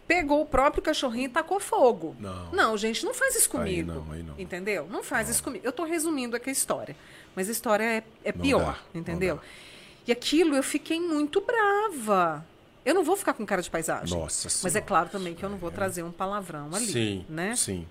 [0.09, 2.15] Pegou o próprio cachorrinho e tacou fogo.
[2.19, 2.51] Não.
[2.51, 3.91] Não, gente, não faz isso comigo.
[3.91, 4.39] Aí não, aí não.
[4.39, 4.87] Entendeu?
[4.89, 5.33] Não faz não.
[5.35, 5.63] isso comigo.
[5.63, 6.95] Eu estou resumindo aqui a história.
[7.35, 9.39] Mas a história é, é pior, dá, entendeu?
[10.07, 12.43] E aquilo eu fiquei muito brava.
[12.83, 14.17] Eu não vou ficar com cara de paisagem.
[14.17, 17.55] Nossa Mas é claro também que eu não vou trazer um palavrão ali, Sim, né?
[17.55, 17.85] sim.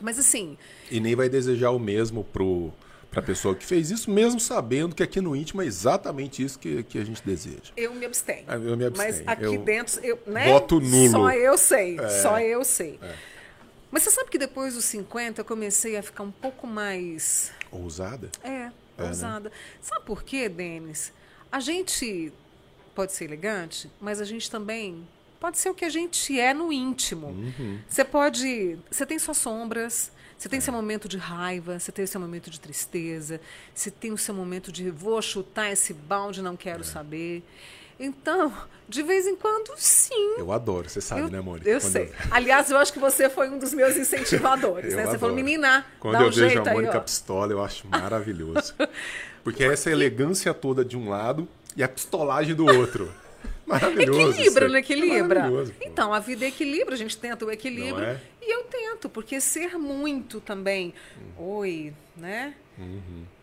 [0.00, 0.56] Mas assim,
[0.90, 2.72] E nem vai desejar o mesmo pro,
[3.10, 6.82] pra pessoa que fez isso, mesmo sabendo que aqui no íntimo é exatamente isso que,
[6.84, 7.72] que a gente deseja.
[7.76, 8.44] eu me abstenho.
[8.48, 9.14] Ah, eu me abstenho.
[9.16, 10.46] Mas aqui Eu- dentro, eu, né?
[10.52, 11.10] Voto nulo.
[11.10, 12.08] Só eu sei, É.
[12.08, 12.98] só eu sei.
[13.90, 18.30] Mas você sabe que depois dos 50 eu comecei a ficar um pouco mais Ousada?
[18.42, 18.72] É, né?
[18.98, 19.50] ousada.
[19.80, 21.12] Sabe por quê, Denis?
[21.50, 22.32] A gente
[22.94, 25.04] pode ser elegante, mas a gente também
[25.40, 27.28] pode ser o que a gente é no íntimo.
[27.28, 27.78] Uhum.
[27.88, 28.78] Você pode.
[28.90, 30.12] Você tem suas sombras.
[30.38, 30.60] Você tem É.
[30.62, 33.38] seu momento de raiva, você tem seu momento de tristeza,
[33.74, 36.56] você tem o seu momento de vou chutar esse balde, não É.
[36.56, 37.42] quero saber.
[37.98, 38.50] Então,
[38.88, 40.36] de vez em quando, sim.
[40.38, 41.68] Eu adoro, você sabe, Eu, né, Mônica?
[41.68, 42.10] eu Quando sei.
[42.30, 45.02] Aliás, eu acho que você foi um dos meus incentivadores, Eu né?
[45.02, 45.18] Você adoro.
[45.20, 47.00] falou, menina, Quando dá um eu vejo jeito a aí, Mônica ó.
[47.02, 48.72] pistola, eu acho maravilhoso.
[49.44, 53.12] Porque é essa elegância toda de um lado e a pistolagem do outro.
[53.70, 54.30] Maravilhoso.
[54.32, 55.48] Equilibra, não equilibra?
[55.48, 55.72] Pô.
[55.80, 58.04] Então, a vida é equilíbrio, a gente tenta o equilíbrio.
[58.04, 58.20] É?
[58.42, 60.92] E eu tento, porque ser muito também,
[61.38, 61.42] Hum.
[61.58, 62.54] oi, né?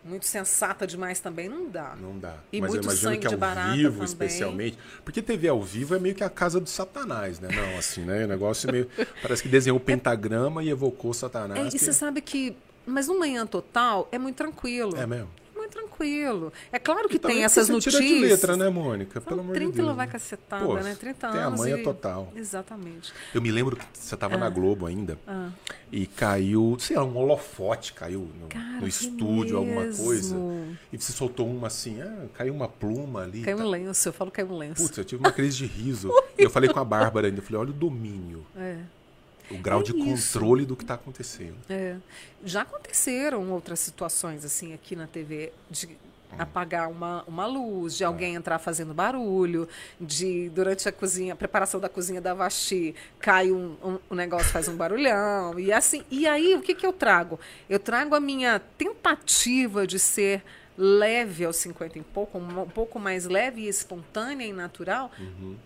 [0.04, 1.92] Muito sensata demais também não dá.
[1.94, 2.12] Uhum.
[2.14, 2.34] Não dá.
[2.52, 4.04] E Mas eu muito imagino sangue que de ao barata vivo, também.
[4.04, 4.78] especialmente.
[5.04, 7.48] Porque TV ao vivo é meio que a casa do Satanás, né?
[7.54, 8.24] Não, assim, né?
[8.24, 8.88] O negócio meio.
[9.22, 11.60] Parece que desenhou o pentagrama e evocou Satanás.
[11.60, 12.56] É, e que- você sabe que.
[12.84, 14.96] Mas no manhã total é muito tranquilo.
[14.96, 15.28] É mesmo.
[15.68, 16.52] Muito tranquilo.
[16.72, 18.02] É claro que tem essas você notícias.
[18.02, 19.20] Tira de letra, né, Mônica?
[19.20, 19.86] Pelo amor 30 de Deus.
[19.86, 20.12] ela vai né?
[20.12, 20.96] cacetada, Pô, né?
[20.98, 21.60] 30 tem a anos.
[21.60, 22.32] manha e- total.
[22.34, 23.12] Exatamente.
[23.34, 24.38] Eu me lembro que você estava Ah.
[24.38, 25.18] na Globo ainda
[25.92, 30.34] e caiu, sei lá, um holofote caiu no, Cara, no estúdio, alguma coisa.
[30.36, 30.76] mesmo.
[30.92, 33.42] E você soltou uma assim, ah, caiu uma pluma ali.
[33.42, 33.64] Caiu tá.
[33.64, 34.82] um lenço, eu falo caiu um lenço.
[34.82, 36.10] Putz, eu tive uma crise de riso.
[36.38, 38.78] e eu falei com a Bárbara ainda, eu falei, olha o domínio, É.
[39.50, 40.32] o grau É de isso.
[40.38, 41.56] controle do que está acontecendo.
[41.68, 41.96] É.
[42.44, 45.88] Já aconteceram outras situações assim aqui na TV de
[46.38, 49.66] apagar uma, uma luz, de alguém entrar fazendo barulho,
[49.98, 54.48] de durante a cozinha, a preparação da cozinha da Vaxi, cai um, um, um negócio
[54.52, 56.04] faz um barulhão e assim.
[56.10, 57.40] E aí o que que eu trago?
[57.68, 60.42] Eu trago a minha tentativa de ser
[60.80, 65.10] leve aos 50 e pouco, um, pouco mais leve e espontânea e natural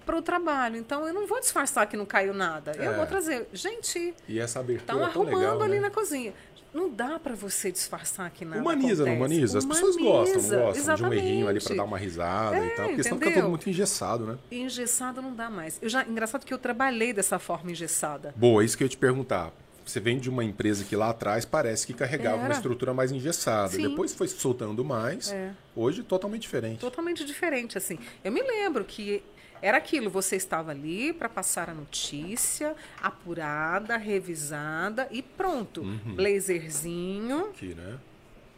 [0.06, 0.76] para o trabalho.
[0.76, 2.72] Então eu não vou disfarçar que não caiu nada.
[2.76, 2.96] Eu É.
[2.96, 5.80] vou trazer, gente, E essa abertura Estão é tão arrumando legal, ali né?
[5.80, 6.32] na cozinha.
[6.72, 9.34] Não dá para você disfarçar que nada Humaniza, não acontece.
[9.34, 9.58] humaniza?
[9.58, 10.96] As pessoas gostam, não gostam exatamente.
[10.96, 13.42] de um errinho ali para dar uma risada É, e tal, porque senão fica entendeu?
[13.42, 14.38] tudo muito engessado, né?
[14.50, 15.78] Engessado não dá mais.
[15.82, 18.32] Eu já, engraçado que eu trabalhei dessa forma engessada.
[18.34, 19.52] Boa, é isso que eu ia te perguntar.
[19.84, 22.54] Você vem de uma empresa que lá atrás parece que carregava uma Era.
[22.54, 23.70] estrutura mais engessada.
[23.72, 23.88] Sim.
[23.88, 25.32] Depois foi soltando mais.
[25.32, 25.52] É.
[25.74, 26.78] Hoje totalmente diferente.
[26.78, 27.98] Totalmente diferente, assim.
[28.22, 29.22] Eu me lembro que
[29.60, 35.82] era aquilo, você estava ali para passar a notícia, apurada, revisada e pronto.
[35.82, 36.14] Uhum.
[36.16, 37.98] Blazerzinho, Aqui, né?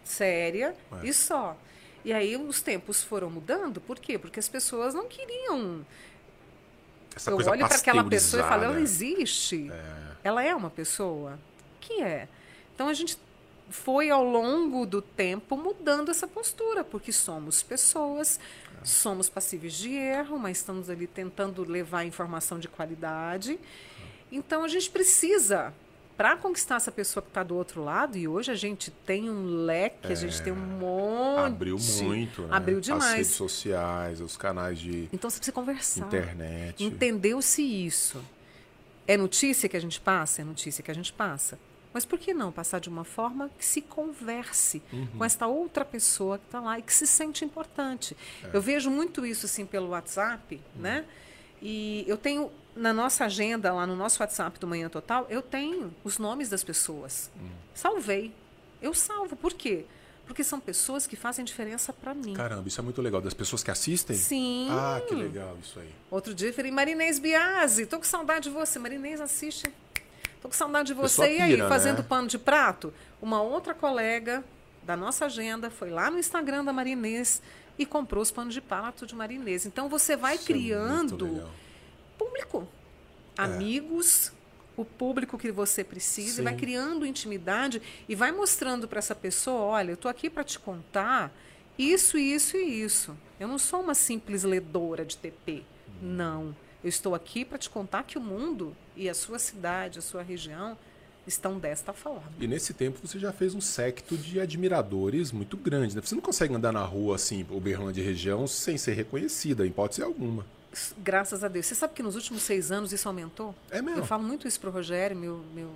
[0.02, 1.06] séria É.
[1.06, 1.56] e só.
[2.04, 4.18] E aí os tempos foram mudando, por quê?
[4.18, 5.84] Porque as pessoas não queriam
[7.16, 9.70] Essa eu olho para aquela pessoa e falo, ela existe.
[10.24, 11.38] Ela é uma pessoa?
[11.80, 12.26] Que é?
[12.74, 13.18] Então a gente
[13.68, 18.40] foi ao longo do tempo mudando essa postura, porque somos pessoas,
[18.82, 23.58] somos passíveis de erro, mas estamos ali tentando levar informação de qualidade.
[24.32, 25.72] Então a gente precisa,
[26.16, 29.64] para conquistar essa pessoa que está do outro lado, e hoje a gente tem um
[29.64, 31.46] leque, a gente tem um monte.
[31.46, 32.48] Abriu muito, né?
[32.50, 33.14] Abriu As demais.
[33.14, 36.06] redes sociais, os canais de Então você precisa conversar.
[36.06, 36.82] internet.
[36.82, 38.22] Entendeu-se isso.
[39.06, 40.42] É notícia que a gente passa?
[40.42, 41.58] É notícia que a gente passa.
[41.92, 45.06] Mas por que não passar de uma forma que se converse Uhum.
[45.18, 48.16] com esta outra pessoa que está lá e que se sente importante?
[48.42, 48.50] É.
[48.52, 50.82] Eu vejo muito isso assim pelo WhatsApp, Uhum.
[50.82, 51.04] né?
[51.62, 55.94] E eu tenho na nossa agenda, lá no nosso WhatsApp do Manhã Total, eu tenho
[56.02, 57.30] os nomes das pessoas.
[57.36, 57.48] Uhum.
[57.72, 58.32] Salvei.
[58.82, 59.36] Eu salvo.
[59.36, 59.84] Por quê?
[60.26, 62.32] Porque são pessoas que fazem diferença para mim.
[62.32, 63.20] Caramba, isso é muito legal.
[63.20, 64.16] Das pessoas que assistem?
[64.16, 64.68] Sim.
[64.70, 65.90] Ah, que legal isso aí.
[66.10, 68.78] Outro dia eu falei, Marinês Biasi, tô com saudade de você.
[68.78, 69.70] Marinês, assiste.
[70.40, 71.36] Tô com saudade de você.
[71.36, 72.06] E aí, pira, fazendo né?
[72.08, 72.92] pano de prato?
[73.20, 74.42] Uma outra colega
[74.82, 77.42] da nossa agenda foi lá no Instagram da Marinês
[77.78, 79.66] e comprou os panos de prato de Marinês.
[79.66, 81.50] Então você vai Isso é criando legal.
[82.18, 82.68] público,
[83.36, 84.32] amigos,
[84.76, 89.60] o público que você precisa, e vai criando intimidade e vai mostrando para essa pessoa,
[89.60, 91.32] olha, eu tô aqui para te contar
[91.78, 93.16] isso, isso e isso.
[93.38, 95.62] Eu não sou uma simples ledora de TP.
[96.00, 96.54] Não.
[96.82, 100.22] Eu estou aqui para te contar que o mundo e a sua cidade, a sua
[100.22, 100.76] região
[101.26, 102.30] estão desta forma.
[102.38, 106.02] E nesse tempo você já fez um secto de admiradores muito grande, né?
[106.02, 110.02] Você não consegue andar na rua assim, Uberlândia e região, sem ser reconhecida, em hipótese
[110.02, 110.44] alguma.
[110.98, 111.66] Graças a Deus.
[111.66, 113.54] Você sabe que nos últimos seis anos isso aumentou?
[113.70, 114.00] É mesmo?
[114.00, 115.70] Eu falo muito isso pro Rogério, meu, meu,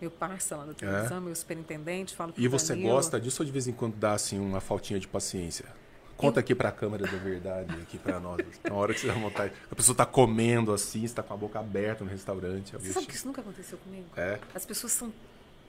[0.00, 2.14] meu parça lá da televisão, meu superintendente.
[2.14, 2.40] Falo É?
[2.40, 2.90] E você Danilo.
[2.90, 5.66] gosta disso ou de vez em quando dá assim uma faltinha de paciência?
[6.16, 8.38] Conta aqui para a câmera da verdade, aqui para nós.
[8.64, 9.52] Na hora que você dá vontade.
[9.70, 12.72] A pessoa está comendo assim, está com a boca aberta no restaurante.
[12.72, 14.06] Você sabe que isso nunca aconteceu comigo?
[14.16, 14.38] É.
[14.54, 15.12] As pessoas são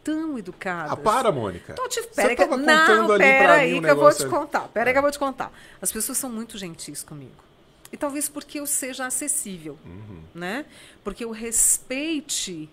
[0.05, 0.93] tão educadas.
[0.93, 1.73] Ah, para, Mônica.
[1.73, 2.01] Tô te...
[2.15, 2.45] Pera você que...
[2.45, 4.69] Não, pera aí um que eu vou te contar.
[4.69, 5.51] Pera aí que eu vou te contar.
[5.81, 7.46] As pessoas são muito gentis comigo.
[7.91, 10.21] E talvez porque eu seja acessível, uhum.
[10.35, 10.65] né?
[11.03, 12.69] Porque eu respeite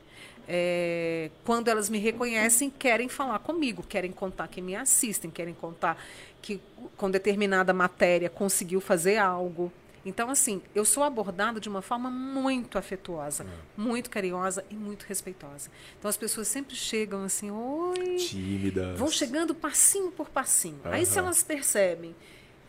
[0.48, 6.02] é, quando elas me reconhecem, querem falar comigo, querem contar que me assistem, querem contar
[6.42, 6.60] que
[6.96, 9.72] com determinada matéria conseguiu fazer algo.
[10.04, 13.46] Então, assim, eu sou abordada de uma forma muito afetuosa, é.
[13.80, 15.70] muito carinhosa e muito respeitosa.
[15.98, 18.16] Então, as pessoas sempre chegam assim, oi.
[18.16, 18.98] Tímidas.
[18.98, 20.78] Vão chegando passinho por passinho.
[20.84, 20.92] Uhum.
[20.92, 22.14] Aí, se elas percebem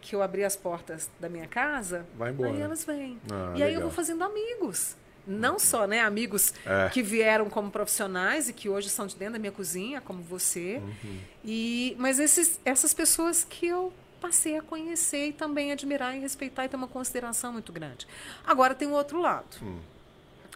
[0.06, 2.52] que eu abri as portas da minha casa, Vai embora.
[2.52, 3.20] aí elas vêm.
[3.32, 4.96] Ah, e aí eu vou fazendo amigos
[5.28, 6.88] não só né, amigos é.
[6.89, 10.78] que vieram como profissionais e que hoje são de dentro da minha cozinha, como você,
[10.78, 11.20] uhum.
[11.44, 13.91] e mas esses, essas pessoas que eu
[14.22, 18.06] passei a conhecer e também admirar e respeitar e ter uma consideração muito grande.
[18.46, 19.58] Agora tem o outro lado.
[19.63, 19.80] Hum.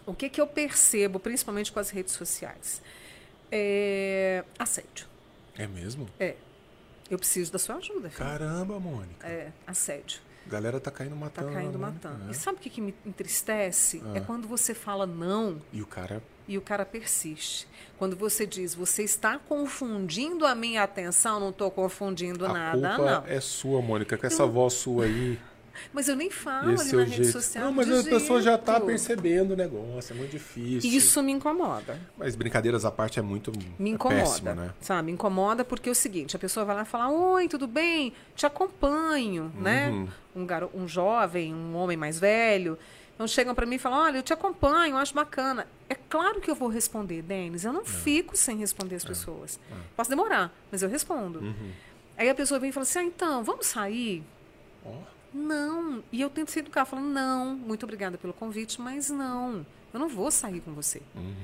[0.06, 2.80] O que, que eu percebo, principalmente com as redes sociais?
[3.50, 5.06] É assédio.
[5.56, 6.08] É mesmo?
[6.18, 6.36] É.
[7.10, 8.08] Eu preciso da sua ajuda.
[8.08, 8.24] Filho.
[8.24, 9.26] Caramba, Mônica.
[9.26, 10.20] É, assédio.
[10.46, 11.48] A galera tá caindo matando.
[11.48, 11.86] Tá caindo né?
[11.86, 12.28] matando.
[12.28, 12.30] É.
[12.30, 14.02] E sabe o que, que me entristece?
[14.06, 14.18] Ah.
[14.18, 15.60] É quando você fala não.
[15.72, 16.22] E o cara.
[16.46, 17.68] E o cara persiste.
[17.98, 23.20] Quando você diz, você está confundindo a minha atenção, não estou confundindo a nada, culpa
[23.20, 23.26] não.
[23.26, 24.50] é sua, Mônica, com essa eu...
[24.50, 25.38] voz sua aí.
[25.92, 27.66] Mas eu nem falo ali na rede social.
[27.66, 30.90] Não, mas a pessoa já está percebendo o negócio, é muito difícil.
[30.90, 31.98] Isso me incomoda.
[32.16, 34.74] Mas brincadeiras à parte é muito me incomoda, é péssimo, né?
[34.80, 37.66] Sabe, me incomoda porque é o seguinte, a pessoa vai lá e fala: "Oi, tudo
[37.66, 38.12] bem?
[38.34, 39.90] Te acompanho", né?
[39.90, 40.04] uhum.
[40.04, 40.08] né?
[40.34, 42.78] Um garo, um jovem, um homem mais velho.
[43.14, 45.66] Então chegam para mim e falam: "Olha, eu te acompanho, eu acho bacana".
[45.88, 47.64] É claro que eu vou responder, Denis.
[47.64, 47.84] Eu não é.
[47.84, 49.60] fico sem responder as pessoas.
[49.70, 49.74] É.
[49.96, 51.40] Posso demorar, mas eu respondo.
[51.40, 51.72] Uhum.
[52.16, 54.22] Aí a pessoa vem e fala assim: "Ah, então, vamos sair?"
[54.84, 55.19] Oh.
[55.32, 56.02] Não.
[56.10, 59.64] E eu tento ser educar, falando, não, muito obrigada pelo convite, mas não.
[59.92, 61.02] Eu não vou sair com você.
[61.14, 61.34] Uhum.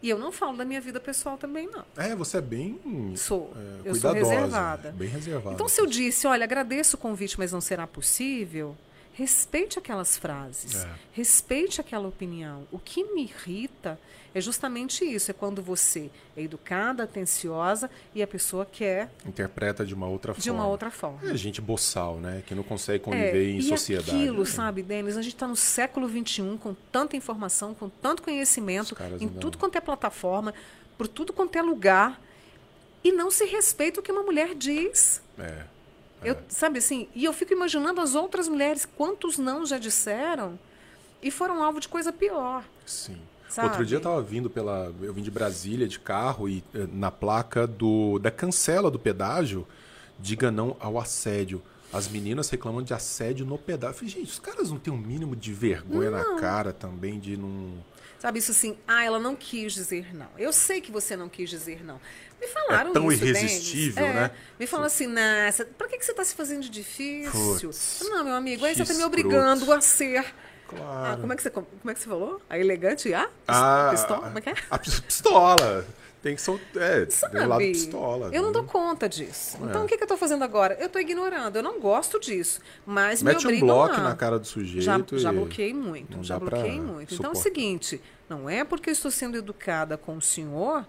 [0.00, 1.84] E eu não falo da minha vida pessoal também, não.
[1.96, 2.78] É, você é bem.
[3.16, 3.52] Sou.
[3.84, 4.92] É, eu sou reservada.
[4.92, 5.54] Bem reservada.
[5.54, 8.76] Então, se eu disse, olha, agradeço o convite, mas não será possível,
[9.18, 10.84] respeite aquelas frases.
[10.84, 10.88] É.
[11.12, 12.68] Respeite aquela opinião.
[12.70, 13.98] O que me irrita
[14.32, 15.32] é justamente isso.
[15.32, 19.10] É quando você é educada, atenciosa e a pessoa quer.
[19.26, 20.60] Interpreta de uma outra de forma.
[20.60, 21.28] uma outra forma.
[21.28, 22.44] É gente boçal, né?
[22.46, 24.10] Que não consegue conviver é, em e sociedade.
[24.12, 24.44] aquilo, né?
[24.44, 25.16] sabe, Denis?
[25.16, 29.76] A gente está no século XXI com tanta informação, com tanto conhecimento, em tudo quanto
[29.76, 30.54] é plataforma,
[30.96, 32.20] por tudo quanto é lugar.
[33.02, 35.20] E não se respeita o que uma mulher diz.
[35.36, 35.64] É.
[36.22, 40.58] Eu, sabe assim, e eu fico imaginando as outras mulheres, quantos não já disseram
[41.22, 42.64] e foram alvo de coisa pior.
[42.84, 43.18] Sim.
[43.48, 43.68] Sabe?
[43.68, 44.92] Outro dia eu tava vindo pela.
[45.00, 49.66] Eu vim de Brasília de carro e na placa do da cancela do pedágio,
[50.18, 51.62] diga não ao assédio.
[51.90, 53.94] As meninas reclamam de assédio no pedágio.
[53.94, 56.34] Eu falei, gente, os caras não têm um mínimo de vergonha não.
[56.34, 57.72] na cara também de não.
[58.18, 60.28] Sabe, isso assim, ah, ela não quis dizer não.
[60.36, 62.00] Eu sei que você não quis dizer não.
[62.40, 64.20] Me falaram é tão isso, irresistível, Denis.
[64.20, 64.30] né?
[64.58, 67.70] Me falaram assim, nessa, pra que, que você está se fazendo de difícil?
[67.70, 70.24] Puts, não, meu amigo, aí você está me obrigando a ser.
[70.68, 70.84] Claro.
[70.84, 72.42] Ah, como, é que você, como é que você falou?
[72.50, 73.28] A elegante a?
[73.46, 74.22] Ah, pistola?
[74.26, 74.54] Como é que é?
[74.70, 75.86] A pistola.
[76.22, 76.82] Tem que soltar.
[76.82, 78.30] É, Sabe, lado pistola.
[78.32, 78.54] eu não né?
[78.54, 79.56] dou conta disso.
[79.62, 79.66] É.
[79.66, 80.76] Então, o que, que eu estou fazendo agora?
[80.80, 81.56] Eu estou ignorando.
[81.56, 82.60] Eu não gosto disso.
[82.84, 84.00] Mas Mete me um bloco a...
[84.00, 84.82] na cara do sujeito.
[84.82, 86.22] Já, já bloqueei muito.
[86.24, 87.14] Já bloqueei muito.
[87.14, 87.42] Então é o suportar.
[87.42, 90.84] seguinte: não é porque eu estou sendo educada com o senhor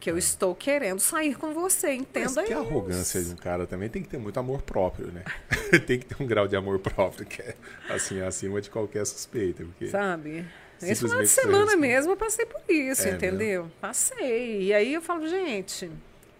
[0.00, 1.88] que eu estou querendo sair com você.
[1.88, 2.60] Mas Entenda que isso.
[2.60, 5.22] arrogância de um cara também tem que ter muito amor próprio, né?
[5.86, 7.54] tem que ter um grau de amor próprio que é
[7.88, 10.46] assim acima de qualquer suspeita, porque Sabe?
[10.82, 11.76] Esse final de semana né?
[11.76, 13.70] mesmo eu passei por isso, É entendeu?
[13.80, 14.62] Passei.
[14.62, 15.90] E aí eu falo, gente,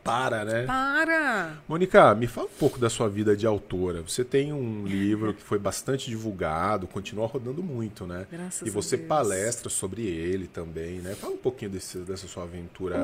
[0.03, 0.65] para, né?
[0.65, 1.59] para.
[1.69, 4.03] Mônica, me fala um pouco da sua vida de autora.
[4.03, 8.27] Você tem um livro que foi bastante divulgado, continua rodando muito, né?
[8.31, 11.15] Graças e você palestra sobre ele também, né?
[11.15, 12.97] Fala um pouquinho desse, dessa sua aventura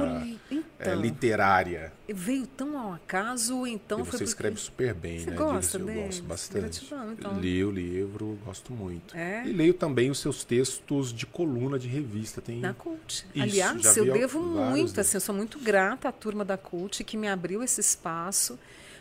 [0.78, 1.92] é, então, literária.
[2.08, 5.36] veio tão ao acaso, então e foi você porque- escreve super bem, Você né?
[5.36, 6.60] gosta eu gosto bastante.
[6.60, 7.40] Gratidão, então.
[7.40, 9.16] Li o livro, gosto muito.
[9.16, 9.46] É?
[9.46, 12.40] E leio também os seus textos de coluna de revista.
[12.40, 13.26] Tem Na CULT.
[13.34, 17.16] Isso, Aliás, eu devo muito, assim, eu sou muito grata à turma da CULT que
[17.16, 18.58] me abriu esse espaço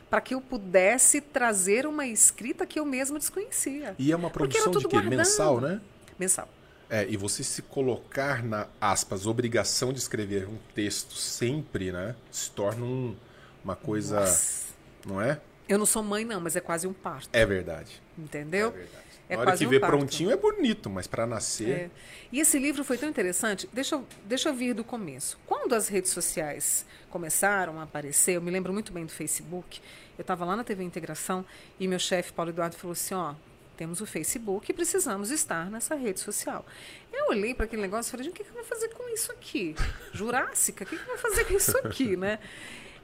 [0.10, 3.96] para que eu pudesse trazer uma escrita que eu mesma desconhecia.
[3.98, 4.88] E é uma produção de quê?
[4.88, 5.16] guardado.
[5.18, 5.82] Mensal, né?
[6.18, 6.48] Mensal.
[6.90, 12.16] É, e você se colocar na, aspas, obrigação de escrever um texto sempre, né?
[12.32, 13.16] Se torna um-
[13.64, 14.66] uma coisa, Nossa.
[15.06, 15.42] não é?
[15.68, 17.30] Eu não sou mãe, não, mas é quase um parto.
[17.34, 18.00] É verdade.
[18.18, 18.68] Entendeu?
[18.68, 19.06] É verdade.
[19.28, 19.98] É Na hora que um vê parto.
[19.98, 21.70] prontinho é bonito, mas para nascer...
[21.70, 21.90] É.
[22.32, 23.68] E esse livro foi tão interessante.
[23.74, 25.40] Deixa eu, deixa eu vir do começo.
[25.48, 29.82] Quando as redes sociais começaram a aparecer, eu me lembro muito bem do Facebook,
[30.18, 31.44] Eu estava lá na TV Integração
[31.80, 33.34] e meu chefe, Paulo Eduardo, falou assim: ó,
[33.76, 36.66] temos o Facebook e precisamos estar nessa rede social.
[37.12, 39.32] Eu olhei para aquele negócio e falei: o que, que eu vou fazer com isso
[39.32, 39.76] aqui?
[40.14, 40.84] Jurássica?
[40.84, 42.40] O que, que eu vou fazer com isso aqui, né?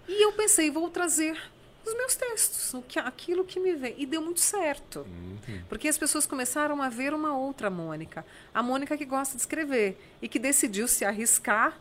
[0.07, 1.37] E eu pensei: vou trazer
[1.85, 3.95] os meus textos, o que, aquilo que me vem.
[3.97, 4.99] E deu muito certo.
[4.99, 5.61] Uhum.
[5.67, 8.25] Porque as pessoas começaram a ver uma outra Mônica.
[8.53, 11.79] A Mônica que gosta de escrever e que decidiu se arriscar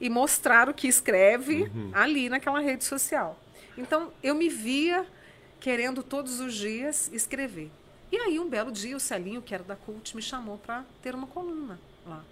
[0.00, 1.90] e mostrar o que escreve uhum.
[1.92, 3.38] ali naquela rede social.
[3.76, 5.06] Então, eu me via
[5.60, 7.70] querendo todos os dias escrever.
[8.12, 11.14] E aí, um belo dia, o Celinho, que era da Cult, me chamou para ter
[11.14, 12.22] uma coluna lá.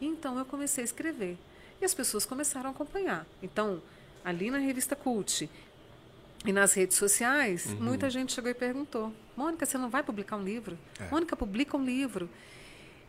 [0.00, 1.36] Então, eu comecei a escrever.
[1.80, 3.26] E as pessoas começaram a acompanhar.
[3.42, 3.82] Então,
[4.24, 5.50] ali na revista Cult
[6.46, 7.80] e nas redes sociais, uhum.
[7.80, 10.78] muita gente chegou e perguntou: Mônica, você não vai publicar um livro?
[11.00, 11.10] É.
[11.10, 12.30] Mônica, publica um livro.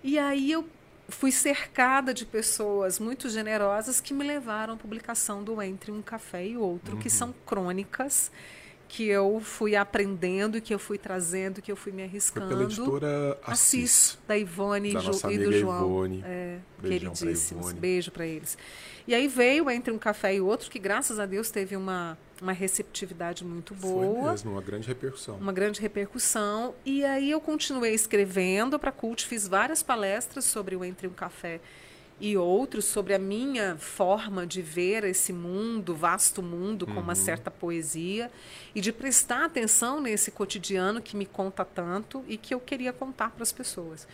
[0.04, 0.68] E aí eu
[1.08, 6.48] fui cercada de pessoas muito generosas que me levaram à publicação do Entre um Café
[6.48, 7.00] e Outro, uhum.
[7.00, 8.32] que são crônicas
[8.92, 12.48] que eu fui aprendendo e que eu fui trazendo, que eu fui me arriscando.
[12.48, 15.00] Foi pela editora Assis, Assis da Ivone da
[15.32, 15.86] e do João.
[15.86, 16.24] Ivone.
[16.28, 17.68] É, queridíssimos.
[17.68, 17.80] Ivone.
[17.80, 18.58] Beijo para eles.
[19.08, 22.52] E aí veio Entre um Café e Outro, que graças a Deus teve uma, uma
[22.52, 24.14] receptividade muito boa.
[24.14, 25.38] Foi mesmo, uma grande repercussão.
[25.38, 26.76] Uma grande repercussão.
[26.86, 31.14] E aí eu continuei escrevendo para a Cult, fiz várias palestras sobre o Entre um
[31.14, 31.62] Café
[32.22, 37.00] e outros sobre a minha forma de ver esse mundo, vasto mundo, com uhum.
[37.00, 38.32] uma certa poesia,
[38.76, 43.32] e de prestar atenção nesse cotidiano que me conta tanto e que eu queria contar
[43.32, 44.08] para as pessoas.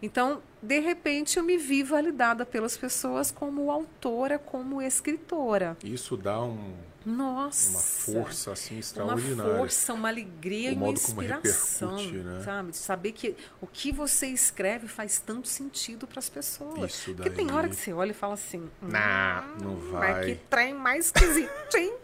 [0.00, 5.76] Então, de repente, eu me vi validada pelas pessoas como autora, como escritora.
[5.82, 6.74] Isso dá um,
[7.08, 9.52] Nossa, uma força assim extraordinária.
[9.52, 12.42] Uma força, uma alegria o e uma inspiração, né?
[12.44, 12.76] sabe?
[12.76, 16.92] Saber que o que você escreve faz tanto sentido para as pessoas.
[16.92, 17.16] Isso daí.
[17.16, 20.12] Porque tem hora que você olha e fala assim, hum, nah, não vai.
[20.12, 21.94] Mas que trem mais esquisito, hein?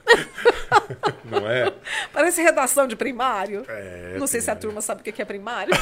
[1.25, 1.75] não é?
[2.11, 3.65] Parece redação de primário.
[3.69, 5.75] É, não sei se a turma sabe o que é primário.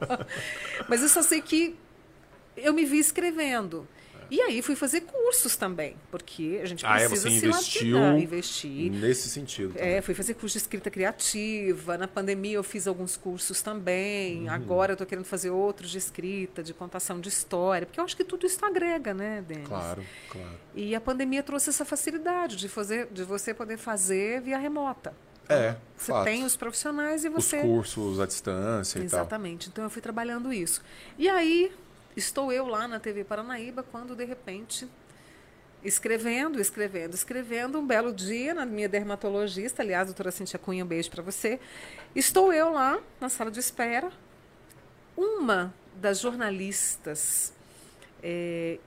[0.88, 1.78] Mas eu só sei que
[2.56, 3.86] eu me vi escrevendo.
[4.30, 7.98] E aí fui fazer cursos também, porque a gente ah, precisa é, você se investiu
[7.98, 8.92] lapidar, investir.
[8.92, 9.74] Nesse sentido.
[9.74, 9.94] Também.
[9.94, 11.96] É, fui fazer curso de escrita criativa.
[11.96, 14.42] Na pandemia eu fiz alguns cursos também.
[14.42, 14.50] Uhum.
[14.50, 18.16] Agora eu estou querendo fazer outros de escrita, de contação de história, porque eu acho
[18.16, 19.68] que tudo isso agrega, né, Denis?
[19.68, 20.58] Claro, claro.
[20.74, 25.14] E a pandemia trouxe essa facilidade de fazer, de você poder fazer via remota.
[25.48, 26.24] É, você fato.
[26.24, 27.58] tem os profissionais e você.
[27.58, 29.06] Os cursos à distância Exatamente.
[29.06, 29.20] e tal.
[29.20, 29.68] Exatamente.
[29.68, 30.82] Então eu fui trabalhando isso.
[31.16, 31.72] E aí
[32.16, 34.88] estou eu lá na TV Paranaíba quando de repente
[35.84, 41.10] escrevendo, escrevendo, escrevendo, um belo dia na minha dermatologista, aliás, doutora Cintia Cunha, um beijo
[41.10, 41.60] para você.
[42.14, 44.10] Estou eu lá na sala de espera.
[45.16, 47.52] Uma das jornalistas
[48.22, 48.78] é,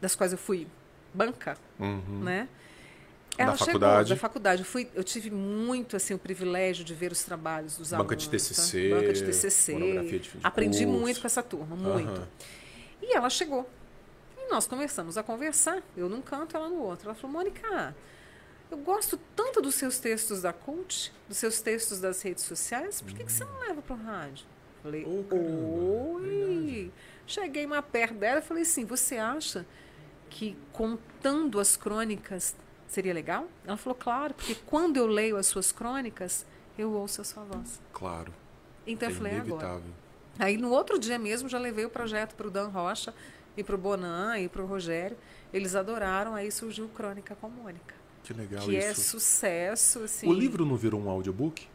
[0.00, 0.66] das quais eu fui
[1.12, 2.20] banca, uhum.
[2.22, 2.48] né?
[3.36, 4.08] Ela da chegou faculdade.
[4.10, 4.62] da faculdade.
[4.62, 8.24] Eu, fui, eu tive muito assim o privilégio de ver os trabalhos dos banca alunos.
[8.24, 8.96] De TCC, tá?
[8.96, 9.72] Banca de TCC.
[9.74, 11.00] Monografia de, de Aprendi curso.
[11.00, 12.20] muito com essa turma, muito.
[12.20, 12.26] Uhum.
[13.02, 13.68] E ela chegou.
[14.36, 17.06] E nós começamos a conversar, eu num canto, ela no outro.
[17.08, 17.94] Ela falou, Mônica,
[18.70, 23.12] eu gosto tanto dos seus textos da Cult, dos seus textos das redes sociais, por
[23.14, 24.46] que, que você não leva para o rádio?
[24.82, 26.22] Falei, Oh, caramba, oi.
[26.22, 26.92] verdade.
[27.26, 29.66] Cheguei mais perto dela e falei assim, você acha
[30.30, 32.54] que contando as crônicas
[32.86, 33.46] seria legal?
[33.66, 36.46] Ela falou, claro, porque quando eu leio as suas crônicas,
[36.78, 37.80] eu ouço a sua voz.
[37.92, 38.32] Claro.
[38.86, 39.82] Então é eu falei, "É agora.
[40.38, 43.12] Aí no outro dia mesmo já levei o projeto para o Dan Rocha
[43.56, 45.16] e para o Bonan e para o Rogério.
[45.52, 47.94] Eles adoraram, aí surgiu Crônica com Mônica.
[48.22, 49.00] Que legal que é isso.
[49.02, 50.28] sucesso, assim.
[50.28, 51.66] O livro não virou um audiobook?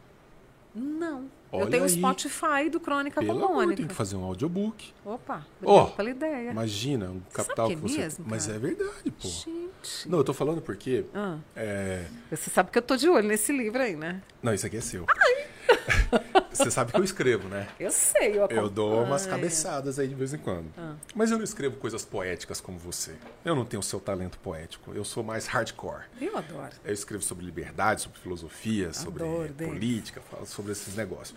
[0.74, 1.28] Não.
[1.52, 1.88] Olha eu tenho o.
[1.88, 3.76] Spotify do Crônica Pelo com Mônica.
[3.76, 4.92] tem que fazer um audiobook.
[5.04, 6.50] Opa, Ó, obrigada pela ideia.
[6.50, 7.98] Imagina, um capital sabe que é você.
[7.98, 9.28] mesmo, Mas é verdade, pô.
[9.28, 10.08] Gente.
[10.08, 11.04] Não, eu tô falando porque.
[11.14, 14.20] Ah, é, você sabe que eu tô de olho nesse livro aí, né?
[14.42, 15.06] Não, isso aqui é seu.
[16.54, 17.68] você sabe que eu escrevo, né?
[17.78, 19.30] Eu sei, eu Eu dou umas acompanho.
[19.42, 20.66] cabeçadas aí de vez em quando.
[20.78, 20.94] Ah.
[21.14, 23.12] Mas eu não escrevo coisas poéticas como você.
[23.44, 24.92] Eu não tenho o seu talento poético.
[24.94, 26.04] Eu sou mais hardcore.
[26.20, 26.72] Eu adoro.
[26.84, 29.72] Eu escrevo sobre liberdade, sobre filosofia, sobre Adoro, Denis.
[29.74, 31.36] política, falo sobre esses negócios.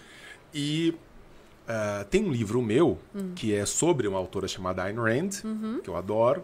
[0.53, 0.95] E
[1.67, 3.33] ah, tem um livro meu Hum.
[3.35, 5.81] que é sobre uma autora chamada Ayn Rand, Uhum.
[5.83, 6.43] que eu adoro,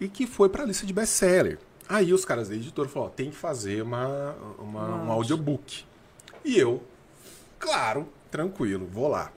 [0.00, 1.58] e que foi para a lista de best-seller.
[1.88, 5.84] Aí os caras da editora falaram: tem que fazer uma, uma- um audiobook.
[6.44, 6.82] E eu,
[7.58, 9.30] claro, tranquilo, vou lá.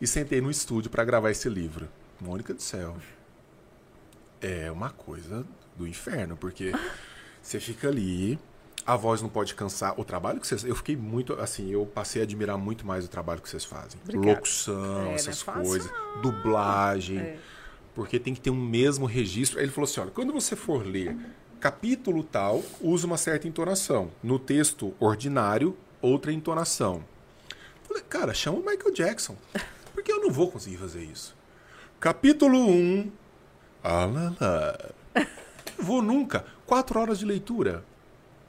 [0.00, 1.90] E sentei no estúdio para gravar esse livro.
[2.18, 2.96] Mônica do céu.
[4.40, 6.72] É uma coisa do inferno, porque
[7.42, 8.38] você fica ali,
[8.86, 10.00] a voz não pode cansar.
[10.00, 10.64] O trabalho que vocês.
[10.64, 11.34] Eu fiquei muito.
[11.34, 14.00] Assim, eu passei a admirar muito mais o trabalho que vocês fazem.
[14.14, 15.92] Locução, É, é essas fácil, coisas.
[16.22, 17.18] Dublagem.
[17.18, 17.38] É.
[17.94, 19.58] Porque tem que ter um mesmo registro.
[19.58, 21.14] Aí ele falou assim: olha, quando você for ler
[21.60, 24.10] capítulo tal usa uma certa entonação.
[24.22, 27.04] No texto ordinário, outra entonação.
[27.94, 29.36] Falei, cara, chama o Michael Jackson.
[29.94, 31.36] Porque eu não vou conseguir fazer isso.
[32.00, 33.12] Capítulo 1.
[33.84, 35.24] Ah, lá, lá.
[35.78, 36.44] Vou nunca.
[36.66, 37.84] Quatro horas de leitura.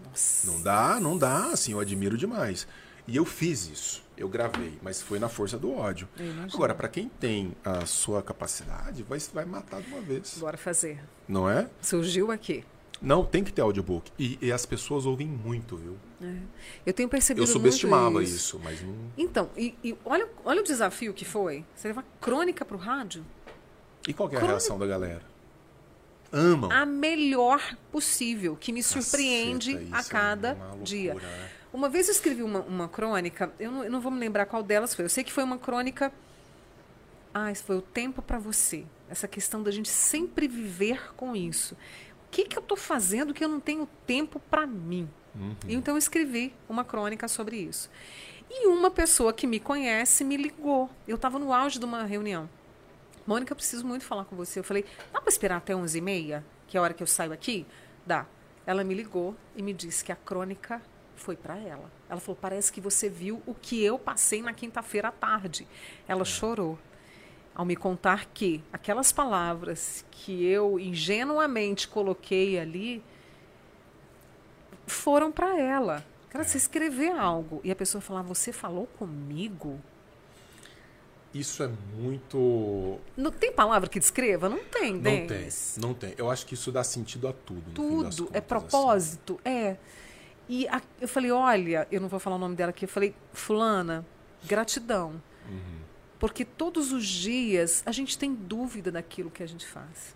[0.03, 0.51] Nossa.
[0.51, 1.47] Não dá, não dá.
[1.51, 2.67] Assim, eu admiro demais.
[3.07, 4.03] E eu fiz isso.
[4.17, 6.07] Eu gravei, mas foi na força do ódio.
[6.51, 10.37] Agora, para quem tem a sua capacidade, vai, vai matar de uma vez.
[10.39, 11.03] Bora fazer.
[11.27, 11.69] Não é?
[11.81, 12.63] Surgiu aqui.
[13.01, 14.11] Não, tem que ter audiobook.
[14.17, 15.97] E, e as pessoas ouvem muito, viu?
[16.21, 16.35] É.
[16.85, 18.35] Eu tenho percebido Eu subestimava isso.
[18.35, 18.61] isso.
[18.63, 18.95] mas não.
[19.17, 21.65] Então, e, e olha, olha o desafio que foi.
[21.75, 23.25] Você levar crônica para o rádio.
[24.07, 25.21] E qual que é a Como- reação da galera?
[26.31, 26.71] Amam.
[26.71, 31.13] A melhor possível, que me surpreende Caceta, a é cada uma loucura, dia.
[31.15, 31.49] né?
[31.71, 34.63] Uma vez eu escrevi uma, uma crônica, eu não, eu não vou me lembrar qual
[34.63, 35.05] delas foi.
[35.05, 36.11] Eu sei que foi uma crônica.
[37.33, 38.85] Ah, isso foi o tempo para você.
[39.09, 41.75] Essa questão da gente sempre viver com isso.
[42.35, 45.09] O que, que eu estou fazendo que eu não tenho tempo para mim?
[45.33, 45.55] Uhum.
[45.69, 47.89] Então eu escrevi uma crônica sobre isso.
[48.51, 50.89] E uma pessoa que me conhece me ligou.
[51.07, 52.49] Eu estava no auge de uma reunião.
[53.25, 54.59] Mônica, eu preciso muito falar com você.
[54.59, 54.83] Eu falei,
[55.13, 57.65] dá para esperar até 11h30, que é a hora que eu saio aqui?
[58.05, 58.25] Dá.
[58.65, 60.81] Ela me ligou e me disse que a crônica
[61.15, 61.89] foi para ela.
[62.09, 65.65] Ela falou, parece que você viu o que eu passei na quinta-feira à tarde.
[66.05, 66.77] Ela chorou
[67.55, 73.01] ao me contar que aquelas palavras que eu ingenuamente coloquei ali
[74.85, 76.05] foram para ela.
[76.29, 79.79] Cara, você escrever algo e a pessoa falar, você falou comigo?
[81.33, 82.97] Isso é muito.
[83.17, 84.47] Não tem palavra que descreva?
[84.47, 85.27] Não tem, Não tem.
[85.27, 85.77] Denis.
[85.81, 86.13] Não tem.
[86.17, 87.71] Eu acho que isso dá sentido a tudo.
[87.73, 88.41] Tudo, é contas, assim.
[88.47, 89.75] propósito, é.
[90.47, 93.13] E a- eu falei, olha, eu não vou falar o nome dela aqui, eu falei,
[93.33, 94.05] fulana,
[94.45, 95.21] gratidão.
[95.49, 95.84] Uhum.
[96.25, 100.15] Porque todos os dias a gente tem dúvida daquilo que a gente faz.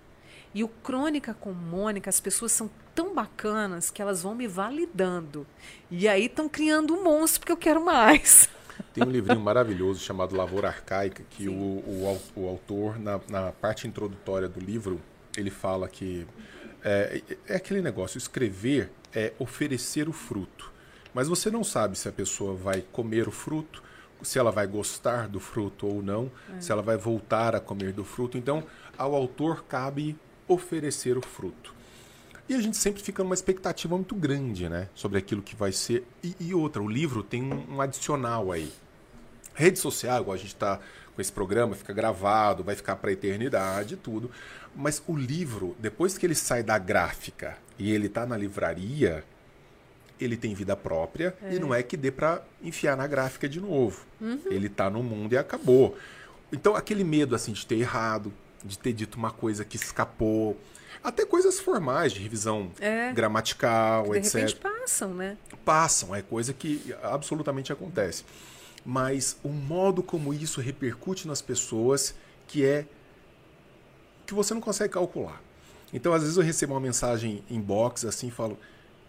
[0.56, 5.46] E o Crônica com Mônica, as pessoas são tão bacanas que elas vão me validando.
[5.92, 8.50] E aí estão criando um monstro porque eu quero mais.
[8.92, 13.88] Tem um livrinho maravilhoso chamado Lavoura Arcaica, que o, o, o autor, na, na parte
[13.88, 15.00] introdutória do livro,
[15.38, 16.26] ele fala que
[16.84, 20.74] é, é aquele negócio, escrever é oferecer o fruto.
[21.14, 23.84] Mas você não sabe se a pessoa vai comer o fruto,
[24.22, 28.04] se ela vai gostar do fruto ou não, se ela vai voltar a comer do
[28.04, 28.38] fruto.
[28.38, 28.64] Então,
[28.98, 30.18] ao autor cabe
[30.48, 31.74] oferecer o fruto.
[32.50, 34.90] E a gente sempre fica numa expectativa muito grande, né?
[34.96, 36.04] Sobre aquilo que vai ser.
[36.24, 38.72] E, e outra, o livro tem um, um adicional aí.
[39.54, 40.80] Rede social, igual a gente está
[41.14, 44.32] com esse programa, fica gravado, vai ficar para a eternidade e tudo.
[44.76, 49.24] Mas o livro, depois que ele sai da gráfica e ele está na livraria,
[50.20, 54.06] ele tem vida própria e não é que dê para enfiar na gráfica de novo.
[54.50, 55.98] Ele está no mundo e acabou.
[56.52, 60.58] Então aquele medo assim de ter errado, de ter dito uma coisa que escapou,
[61.04, 63.14] até coisas formais de revisão É.
[63.14, 65.38] gramatical, De etc repente passam, né?
[65.64, 68.26] passam, é coisa que absolutamente acontece.
[68.86, 72.14] Mas o modo como isso repercute nas pessoas
[72.48, 72.86] que é
[74.26, 75.42] que você não consegue calcular.
[75.94, 78.58] Então, às vezes eu recebo uma mensagem inbox assim e falo: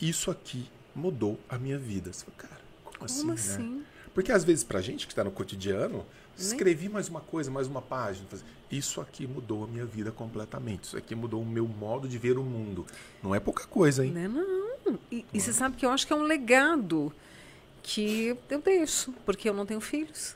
[0.01, 2.13] "Isso aqui mudou a minha vida".
[2.13, 3.41] Você fala, cara, como, assim, Como né?
[3.41, 3.83] assim?
[4.15, 6.05] Porque às vezes pra gente que está no cotidiano,
[6.37, 8.27] escrevi mais uma coisa, mais uma página,
[8.71, 10.85] isso aqui mudou a minha vida completamente.
[10.85, 12.85] Isso aqui mudou o meu modo de ver o mundo.
[13.23, 14.11] Não é pouca coisa, hein?
[14.13, 14.27] Né?
[14.27, 14.99] Não.
[15.11, 17.13] E, e você sabe que eu acho que é um legado
[17.83, 20.35] que eu deixo, porque eu não tenho filhos.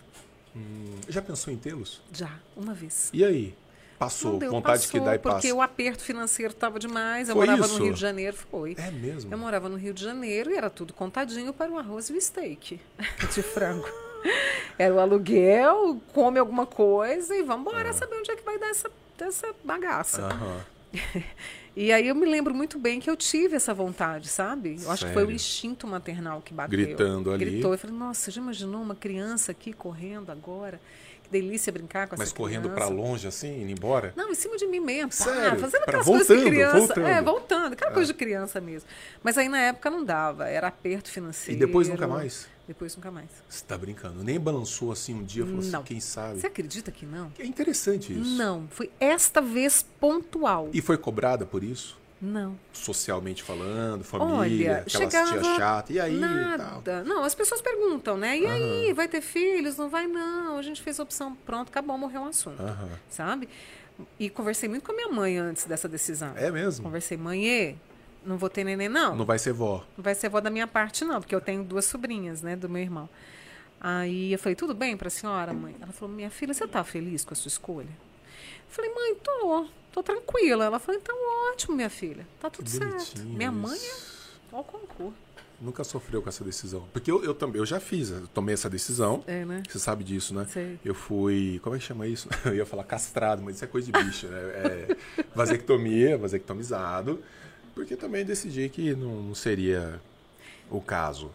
[1.08, 2.00] Já pensou em tê-los?
[2.12, 3.10] Já, uma vez.
[3.12, 3.54] E aí?
[4.04, 5.54] Passou, deu, vontade passou, que dá e porque passa.
[5.54, 7.28] o aperto financeiro estava demais.
[7.28, 7.78] Eu Foi morava isso?
[7.78, 8.76] no Rio de Janeiro, foi.
[8.78, 9.32] É mesmo?
[9.32, 12.20] Eu morava no Rio de Janeiro e era tudo contadinho para o arroz e o
[12.20, 12.80] steak
[13.34, 13.88] de frango.
[14.78, 18.68] Era o aluguel, come alguma coisa e vamos embora saber onde é que vai dar
[18.68, 18.90] essa,
[19.20, 20.22] essa bagaça.
[20.22, 20.60] Aham.
[21.76, 24.78] E aí eu me lembro muito bem que eu tive essa vontade, sabe?
[24.80, 25.34] Eu acho que foi o Sério?
[25.34, 26.70] instinto maternal que bateu.
[26.70, 27.44] Gritando ali.
[27.44, 27.72] Gritou.
[27.72, 30.80] Eu falei, nossa, já imaginou uma criança aqui correndo agora?
[31.24, 32.76] Que delícia brincar com Mas essa correndo criança.
[32.76, 34.12] pra longe assim, indo embora?
[34.14, 35.08] Não, em cima de mim mesmo.
[35.10, 35.58] pá, Sério?
[35.58, 36.78] fazendo Pra- aquelas coisas de voltando, criança.
[36.78, 37.06] voltando.
[37.06, 37.72] É, voltando.
[37.72, 38.88] Aquela coisa de criança mesmo.
[39.22, 40.46] Mas aí na época não dava.
[40.48, 41.58] Era aperto E financeiro.
[41.58, 42.46] depois nunca mais?
[42.68, 43.28] Depois nunca mais.
[43.48, 44.22] Você tá brincando.
[44.24, 45.80] Nem balançou assim um dia, falou Não.
[45.80, 46.40] assim, quem sabe?
[46.40, 47.30] Você acredita que não?
[47.38, 48.36] É interessante isso.
[48.36, 48.66] Não.
[48.70, 50.68] Foi esta vez pontual.
[50.72, 51.98] E foi cobrada por isso?
[52.20, 52.58] Não.
[52.72, 55.92] Socialmente falando, família, Olha, aquelas chegava tia chata.
[55.92, 56.16] E aí?
[56.16, 56.58] e tal?
[56.58, 57.04] nada.
[57.04, 58.38] Não, as pessoas perguntam, né?
[58.38, 59.76] E aí, vai ter filhos?
[59.76, 60.56] Não vai, não.
[60.56, 62.62] A gente fez a opção, pronto, acabou, morreu o assunto.
[62.62, 62.88] Aham.
[63.10, 63.48] Sabe?
[64.18, 66.32] E conversei muito com a minha mãe antes dessa decisão.
[66.36, 66.84] É mesmo?
[66.84, 67.78] Conversei, mãe,
[68.24, 69.14] não vou ter neném, não.
[69.14, 69.84] Não vai ser vó.
[69.96, 72.68] Não vai ser avó da minha parte, não, porque eu tenho duas sobrinhas, né, do
[72.68, 73.08] meu irmão.
[73.80, 75.76] Aí eu falei, tudo bem para a senhora, mãe?
[75.80, 77.90] Ela falou, minha filha, você está feliz com a sua escolha?
[78.66, 80.64] Falei, mãe, tô, tô tranquila.
[80.64, 81.16] Ela falou, então
[81.52, 83.20] ótimo, minha filha, tá tudo certo.
[83.22, 83.92] Minha mãe é
[84.52, 85.24] ó o concurso.
[85.60, 86.84] Nunca sofreu com essa decisão.
[86.92, 89.22] Porque eu, eu também, eu já fiz, eu tomei essa decisão.
[89.26, 89.62] É, né?
[89.68, 90.46] Você sabe disso, né?
[90.50, 90.78] Sei.
[90.84, 91.60] Eu fui.
[91.62, 92.28] Como é que chama isso?
[92.44, 94.38] Eu ia falar castrado, mas isso é coisa de bicho, né?
[94.38, 94.96] É
[95.34, 97.22] vasectomia, vasectomizado.
[97.72, 100.00] Porque também decidi que não seria
[100.70, 101.30] o caso.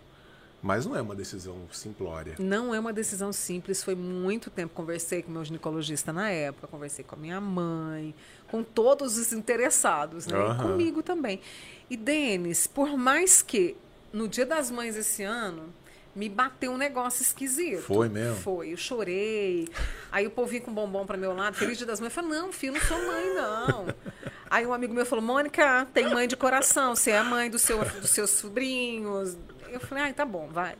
[0.61, 2.35] Mas não é uma decisão simplória.
[2.37, 4.73] Não é uma decisão simples, foi muito tempo.
[4.73, 8.13] Conversei com meu ginecologista na época, conversei com a minha mãe,
[8.49, 10.37] com todos os interessados, né?
[10.37, 10.71] E Aham.
[10.71, 11.39] comigo também.
[11.89, 13.77] E, Denis, por mais que
[14.11, 15.73] no Dia das Mães esse ano
[16.15, 17.83] me bateu um negócio esquisito.
[17.83, 18.35] Foi mesmo?
[18.37, 19.69] Foi, eu chorei.
[20.11, 22.11] Aí o povo vinha com bombom para meu lado, feliz Dia das Mães.
[22.15, 23.87] Eu falei, não, filho, não sou mãe, não.
[24.49, 27.59] Aí um amigo meu falou, Mônica, tem mãe de coração, você é a mãe do
[27.59, 29.37] seu, dos seus sobrinhos.
[29.71, 30.75] Eu falei, ai, tá bom, vai.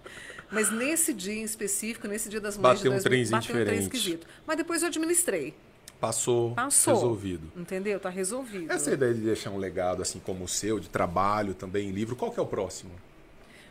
[0.51, 3.55] Mas nesse dia em específico, nesse dia das mães Bateu um de 2000, trenzinho bateu
[3.55, 3.95] um trem diferente.
[3.97, 4.27] esquisito.
[4.47, 5.53] Mas depois eu administrei.
[5.99, 6.93] Passou, Passou.
[6.93, 7.51] resolvido.
[7.57, 7.99] Entendeu?
[7.99, 8.71] Tá resolvido.
[8.71, 12.31] Essa ideia de deixar um legado assim como o seu, de trabalho também, livro, qual
[12.31, 12.91] que é o próximo?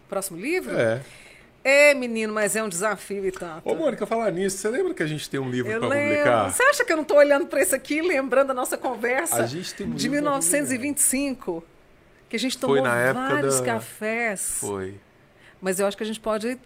[0.08, 0.76] Próximo livro?
[0.78, 1.00] É.
[1.64, 3.68] É, menino, mas é um desafio e tanto.
[3.68, 6.50] Ô, Mônica, falar nisso, você lembra que a gente tem um livro para publicar?
[6.52, 9.46] Você acha que eu não estou olhando para isso aqui, lembrando a nossa conversa A
[9.46, 11.64] gente tem um de livro pra 1925?
[12.28, 14.58] Que a gente tomou vários da- cafés.
[14.60, 14.94] Foi.
[15.60, 16.58] Mas eu acho que a gente pode Eu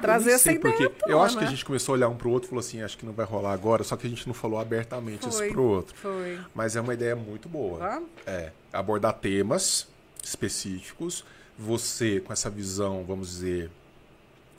[0.00, 0.74] trazer essa sei, ideia.
[0.90, 2.60] porque à eu acho que a gente começou a olhar um pro outro e falou
[2.60, 5.46] assim, acho que não vai rolar agora, só que a gente não falou abertamente Foi,
[5.46, 5.96] isso pro outro.
[5.96, 6.38] Foi.
[6.54, 7.78] Mas é uma ideia muito boa.
[7.78, 8.02] Tá?
[8.26, 9.86] É, abordar temas
[10.22, 11.24] específicos,
[11.58, 13.70] você com essa visão, vamos dizer,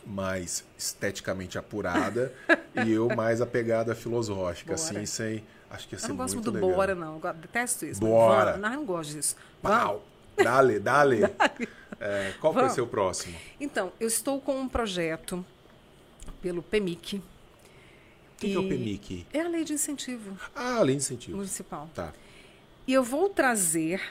[0.06, 2.34] mais esteticamente apurada
[2.86, 4.82] e eu mais apegada filosófica, Bora.
[4.90, 6.72] assim, sem, acho que ia Eu ser não gosto muito do legal.
[6.76, 7.20] bora, não.
[7.24, 8.02] Eu detesto isso.
[8.04, 8.46] mas Bora.
[8.52, 8.62] vamos.
[8.62, 9.36] Não, eu não gosto disso.
[9.62, 10.04] Pau!
[10.36, 11.22] Dale, dale.
[12.00, 12.76] É, qual vai Vamos.
[12.76, 13.36] ser o próximo?
[13.60, 15.46] Então, eu estou com um projeto
[16.42, 17.18] pelo PEMIC.
[17.18, 17.22] O
[18.38, 19.26] que, que é o PEMIC?
[19.34, 21.38] É a lei de incentivo Ah, além de incentivo.
[21.38, 21.90] municipal.
[21.94, 22.12] Tá.
[22.86, 24.02] E eu vou trazer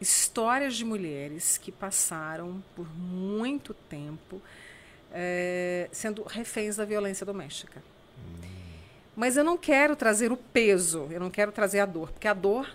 [0.00, 4.40] histórias de mulheres que passaram por muito tempo
[5.12, 7.82] eh, sendo reféns da violência doméstica.
[9.16, 12.34] Mas eu não quero trazer o peso, eu não quero trazer a dor, porque a
[12.34, 12.70] dor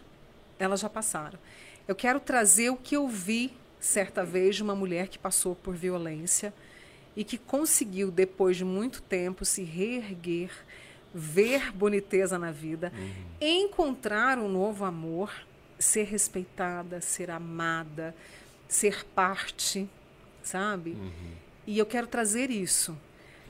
[0.57, 1.38] elas já passaram.
[1.88, 5.75] Eu quero trazer o que eu vi certa vez de uma mulher que passou por
[5.75, 6.53] violência
[7.15, 10.51] e que conseguiu, depois de muito tempo, se reerguer,
[11.13, 12.93] ver boniteza na vida,
[13.41, 15.32] encontrar um novo amor,
[15.77, 18.15] ser respeitada, ser amada,
[18.67, 19.89] ser parte,
[20.43, 20.95] sabe?
[21.67, 22.97] E eu quero trazer isso.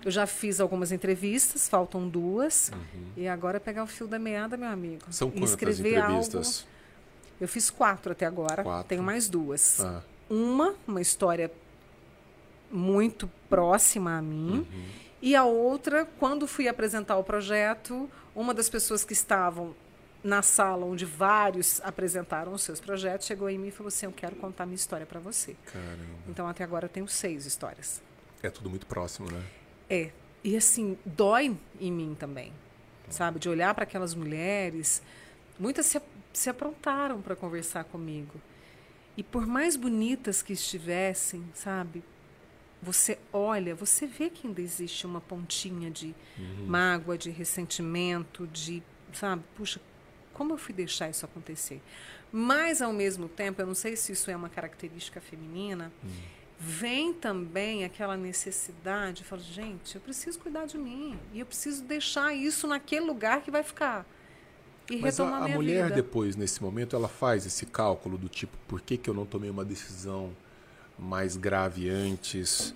[0.03, 2.71] Eu já fiz algumas entrevistas, faltam duas,
[3.15, 5.03] e agora é pegar o fio da meada, meu amigo.
[5.11, 6.61] São e quantas escrever entrevistas?
[6.61, 6.71] algo.
[7.42, 8.88] Eu fiz quatro até agora, Quatro.
[8.88, 9.82] tenho mais duas.
[9.82, 11.52] Ah, Uma, uma história
[12.72, 14.66] muito próxima a mim.
[15.22, 19.76] E a outra, quando fui apresentar o projeto, uma das pessoas que estavam
[20.24, 24.12] na sala onde vários apresentaram os seus projetos chegou em mim e falou assim: Eu
[24.12, 25.56] quero contar minha história para você.
[25.66, 26.06] caramba.
[26.30, 28.02] Então, até agora, eu tenho seis histórias.
[28.42, 29.44] É tudo muito próximo, né?
[29.89, 30.12] É.
[30.44, 32.54] E assim, dói em mim também.
[33.10, 33.39] Sabe?
[33.39, 35.02] De olhar para aquelas mulheres.
[35.60, 36.02] Muitas se,
[36.34, 38.39] se aprontaram para conversar comigo.
[39.15, 42.03] E por mais bonitas que estivessem, sabe?
[42.82, 46.15] Você olha, você vê que ainda existe uma pontinha de
[46.65, 48.82] mágoa, de ressentimento, de,
[49.13, 49.43] sabe?
[49.55, 49.79] Puxa,
[50.34, 51.82] como eu fui deixar isso acontecer?
[52.32, 55.91] Mas, ao mesmo tempo, eu não sei se isso é uma característica feminina,
[56.57, 62.34] vem também aquela necessidade, fala, gente, eu preciso cuidar de mim e eu preciso deixar
[62.34, 64.05] isso naquele lugar que vai ficar
[64.89, 65.95] e Mas a, a mulher vida.
[65.95, 69.49] depois, nesse momento, ela faz esse cálculo do tipo, por que, que eu não tomei
[69.49, 70.32] uma decisão
[70.99, 72.73] mais grave antes?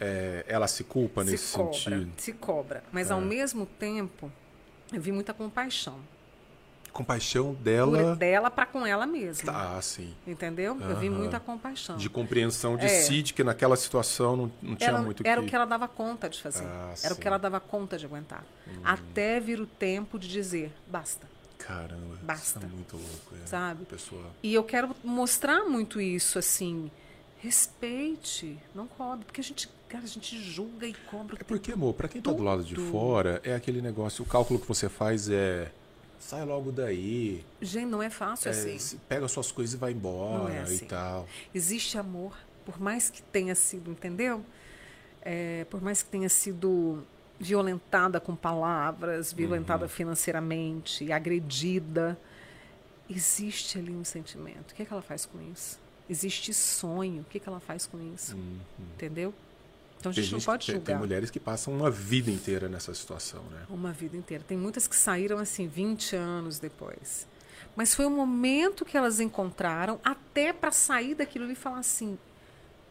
[0.00, 2.12] É, ela se culpa nesse se cobra, sentido?
[2.18, 4.30] se cobra, mas ao mesmo tempo
[4.92, 5.98] eu vi muita compaixão
[6.92, 8.14] Compaixão por dela...
[8.14, 10.14] dela para com ela mesma, Ah, sim.
[10.24, 10.78] entendeu?
[10.80, 11.96] Eu vi muita compaixão.
[11.96, 12.88] De compreensão de É.
[12.88, 15.46] si, de que naquela situação não, não tinha Era, muito era que...
[15.46, 16.64] o que ela dava conta de fazer.
[16.64, 17.20] Ah, era o sim.
[17.22, 18.44] que ela dava conta de aguentar.
[18.84, 21.28] Até vir o tempo de dizer, basta.
[21.66, 22.58] Caramba, Basta.
[22.58, 23.34] isso é muito louco.
[23.42, 23.46] É.
[23.46, 23.86] Sabe?
[23.86, 24.30] Pessoa...
[24.42, 26.90] E eu quero mostrar muito isso, assim.
[27.38, 29.24] Respeite, não cobre.
[29.24, 31.38] Porque a gente, cara, a gente julga e cobra.
[31.40, 34.60] É porque, amor, pra quem tá do lado de fora, é aquele negócio, o cálculo
[34.60, 35.72] que você faz é...
[36.18, 38.98] Sai logo daí, Gente, não é fácil é, assim.
[39.06, 40.76] pega suas coisas e vai embora é assim.
[40.84, 41.28] e tal.
[41.54, 42.34] Existe amor,
[42.64, 44.42] por mais que tenha sido, entendeu?
[45.20, 47.04] É, por mais que tenha sido
[47.44, 52.18] violentada com palavras, violentada financeiramente, agredida,
[53.08, 54.72] existe ali um sentimento.
[54.72, 55.78] O que, é que ela faz com isso?
[56.08, 57.20] Existe sonho.
[57.20, 58.36] O que, é que ela faz com isso?
[58.94, 59.34] Entendeu?
[60.00, 60.80] Então a gente, não pode julgar.
[60.84, 63.64] Tem, tem mulheres que passam uma vida inteira nessa situação, né?
[63.68, 64.42] Uma vida inteira.
[64.46, 67.26] Tem muitas que saíram assim 20 anos depois.
[67.76, 72.18] Mas foi o momento que elas encontraram até para sair daquilo e falar assim: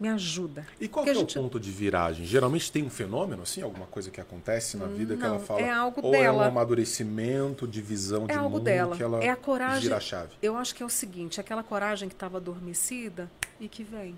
[0.04, 0.68] me ajuda.
[0.82, 1.40] E qual é gente...
[1.40, 2.26] o ponto de viragem?
[2.26, 5.62] Geralmente tem um fenômeno, assim, alguma coisa que acontece na vida Não, que ela fala.
[5.62, 6.26] É algo ou dela.
[6.26, 8.98] é um amadurecimento de visão é de algo mundo dela.
[8.98, 9.84] que ela é a coragem.
[9.84, 10.34] gira a chave.
[10.42, 13.32] Eu acho que é o seguinte, aquela coragem que estava adormecida
[13.62, 14.14] e que vem.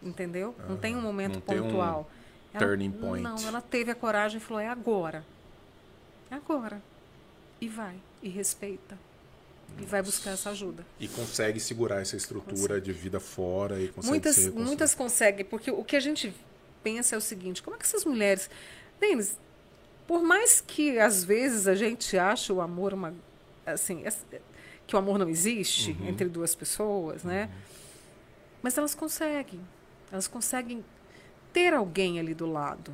[0.00, 0.54] Entendeu?
[0.68, 2.10] não tem um momento não tem um pontual.
[2.56, 3.22] turning point.
[3.22, 5.24] Não, ela teve a coragem e falou: é agora.
[6.30, 6.80] É agora.
[7.60, 7.96] E vai.
[8.22, 8.96] E respeita.
[9.80, 10.86] E vai buscar essa ajuda.
[11.00, 15.70] E consegue segurar essa estrutura de vida fora e consegue Muitas, ser muitas conseguem, porque
[15.70, 16.32] o que a gente
[16.82, 18.48] pensa é o seguinte: como é que essas mulheres.
[19.00, 19.36] Denis,
[20.06, 23.14] por mais que às vezes a gente ache o amor uma.
[23.66, 24.04] Assim,
[24.86, 26.08] que o amor não existe Uhum.
[26.08, 27.50] entre duas pessoas, né?
[28.62, 29.60] Mas elas conseguem.
[30.12, 30.84] Elas conseguem
[31.52, 32.92] ter alguém ali do lado.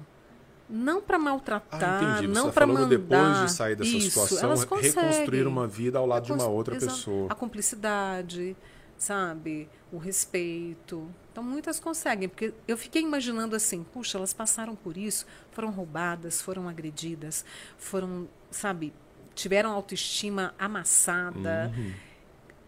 [0.71, 2.29] Não para maltratar, Ah, entendi.
[2.29, 2.87] Você não tá para mandar.
[2.87, 7.27] depois de sair dessa Isso, situação, reconstruir uma vida ao lado de uma outra pessoa.
[7.29, 8.57] A cumplicidade,
[8.97, 9.68] sabe?
[9.93, 11.09] O respeito.
[11.33, 12.29] Então, muitas conseguem.
[12.29, 17.45] Porque eu fiquei imaginando assim, puxa, elas passaram por isso, foram roubadas, foram agredidas,
[17.77, 18.93] foram, sabe,
[19.35, 21.73] tiveram autoestima amassada.
[21.77, 21.93] Uhum.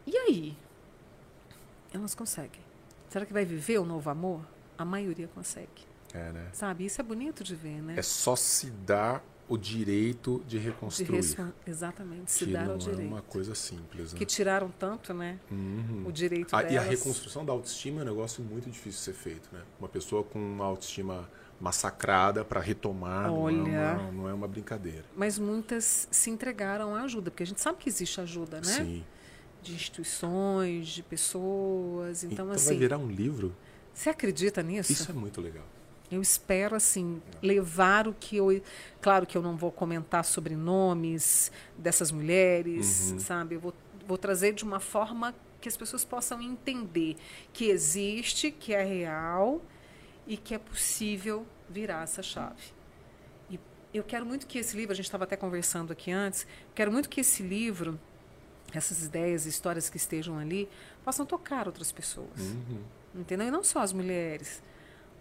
[0.07, 0.57] E aí?
[1.95, 2.61] Elas conseguem.
[3.09, 4.41] Será que vai viver o novo amor?
[4.77, 5.92] A maioria consegue.
[6.15, 6.49] É, né?
[6.53, 6.85] Sabe?
[6.85, 7.95] Isso é bonito de ver, né?
[7.97, 11.17] É só se dar o direito de de reconstruir.
[11.17, 13.03] respon- Exatamente, se que dar não é direito.
[13.09, 14.19] uma coisa simples, né?
[14.19, 15.39] Que tiraram tanto, né?
[15.51, 16.05] Uhum.
[16.07, 16.89] O direito Ah, e a delas.
[16.89, 19.63] reconstrução da autoestima é um negócio muito difícil de ser feito, né?
[19.79, 21.29] Uma pessoa com uma autoestima
[21.61, 23.63] massacrada para retomar não, é Olha.
[23.63, 25.05] uma, não é uma brincadeira.
[25.17, 28.63] Mas muitas se entregaram à ajuda, porque a gente sabe que existe ajuda, né?
[28.65, 29.05] Sim.
[29.63, 32.25] De instituições, de pessoas.
[32.25, 33.55] Então, Então, assim, vai virar um livro?
[33.95, 34.93] você acredita nisso?
[34.93, 35.65] Isso é muito legal.
[36.15, 38.61] Eu espero, assim, levar o que eu.
[39.01, 43.19] Claro que eu não vou comentar sobre nomes dessas mulheres, Uhum.
[43.19, 43.55] sabe?
[43.55, 43.75] Eu vou,
[44.07, 47.17] vou trazer de uma forma que as pessoas possam entender
[47.53, 49.63] que existe, que é real
[50.27, 52.63] e que é possível virar essa chave.
[53.49, 53.59] E
[53.95, 57.09] eu quero muito que esse livro, a gente estava até conversando aqui antes, quero muito
[57.09, 57.99] que esse livro,
[58.75, 60.69] essas ideias, histórias que estejam ali,
[61.05, 62.39] possam tocar outras pessoas.
[62.41, 62.83] Uhum.
[63.15, 63.47] Entendeu?
[63.49, 64.63] E não só as mulheres,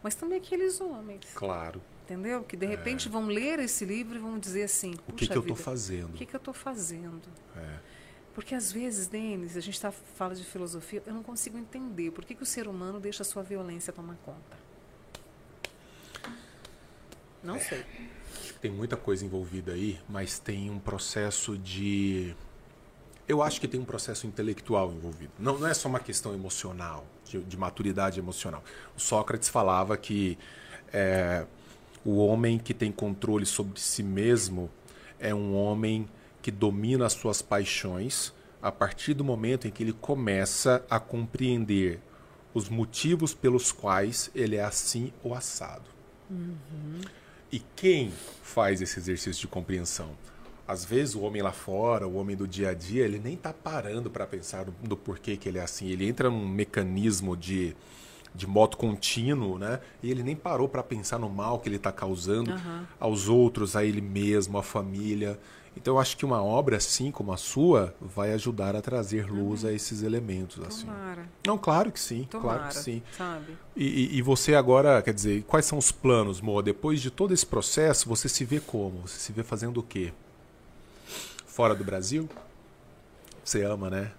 [0.04, 1.26] mas também aqueles homens.
[1.34, 1.82] Claro.
[2.04, 2.44] Entendeu?
[2.44, 5.12] Que de repente vão ler esse livro e vão dizer assim: É.
[5.12, 6.10] O que, que eu estou fazendo?
[6.10, 7.22] O que, que eu estou fazendo?
[7.56, 7.80] É.
[8.34, 12.24] Porque às vezes, Denis, a gente tá, fala de filosofia, eu não consigo entender por
[12.24, 14.58] que, que o ser humano deixa a sua violência tomar conta.
[17.44, 17.84] Não sei.
[18.40, 22.36] Acho que tem muita coisa envolvida aí, mas tem um processo de.
[23.28, 25.32] Eu acho que tem um processo intelectual envolvido.
[25.40, 28.64] Não, não é só uma questão emocional, de, de maturidade emocional.
[28.96, 30.38] O Sócrates falava que
[30.92, 31.46] é,
[32.04, 34.70] o homem que tem controle sobre si mesmo
[35.20, 36.08] é um homem
[36.42, 42.00] que domina as suas paixões a partir do momento em que ele começa a compreender
[42.54, 45.90] os motivos pelos quais ele é assim ou assado.
[47.52, 48.12] E quem
[48.44, 50.10] faz esse exercício de compreensão?
[50.72, 53.52] Às vezes o homem lá fora, o homem do dia a dia, ele nem está
[53.52, 55.88] parando para pensar do, do porquê que ele é assim.
[55.90, 57.76] Ele entra num mecanismo de,
[58.34, 59.82] de moto contínuo, né?
[60.02, 62.88] E ele nem parou para pensar no mal que ele está causando Aham.
[62.98, 65.38] aos outros, a ele mesmo, à família.
[65.76, 69.66] Então eu acho que uma obra assim como a sua vai ajudar a trazer luz
[69.66, 70.86] a esses elementos assim.
[70.86, 71.26] Tomara.
[71.46, 72.60] Não, claro que sim, Tomara.
[72.60, 73.02] claro que sim.
[73.18, 73.58] Sabe?
[73.76, 76.64] E, e- e você agora, quer dizer, quais são os planos, Moa?
[76.64, 79.02] Depois de todo esse processo, você se vê como?
[79.08, 80.14] Você se vê fazendo o quê?
[81.52, 82.30] Fora do Brasil?
[83.44, 84.12] Você ama, né?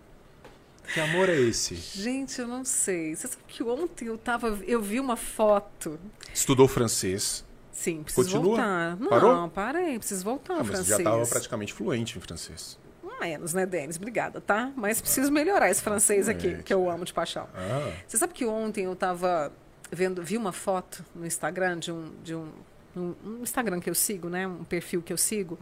[0.93, 1.75] Que amor é esse?
[1.75, 3.17] Gente, eu não sei.
[3.17, 4.49] Você sabe que ontem eu tava.
[4.67, 5.99] Eu vi uma foto.
[6.35, 7.43] Estudou francês.
[7.73, 8.57] Sim, preciso Continua?
[8.57, 8.97] voltar.
[8.97, 9.49] Não, Parou?
[9.49, 10.89] parei, preciso voltar Ah, mas francês.
[10.89, 12.79] já estava praticamente fluente em francês.
[13.19, 13.97] Menos, né, Denis?
[13.97, 14.71] Obrigada, tá?
[14.77, 17.49] Mas preciso melhorar esse francês aqui, que eu amo de paixão.
[17.55, 19.51] Ah, Você sabe que ontem eu tava
[19.91, 22.51] vendo, vi uma foto no Instagram de um, de um,
[22.97, 24.47] um, um Instagram que eu sigo, né?
[24.47, 25.59] Um perfil que eu sigo.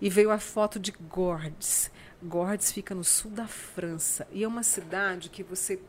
[0.00, 1.90] E veio a foto de Gordes.
[2.22, 4.26] Gordes fica no sul da França.
[4.32, 5.80] E é uma cidade que você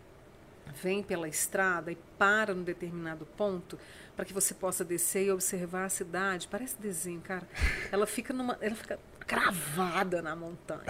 [0.82, 3.77] vem pela estrada e para num determinado ponto
[4.15, 6.47] para que você possa descer e observar a cidade.
[6.47, 7.47] Parece desenho, cara.
[7.91, 10.84] Ela fica numa, ela fica cravada na montanha,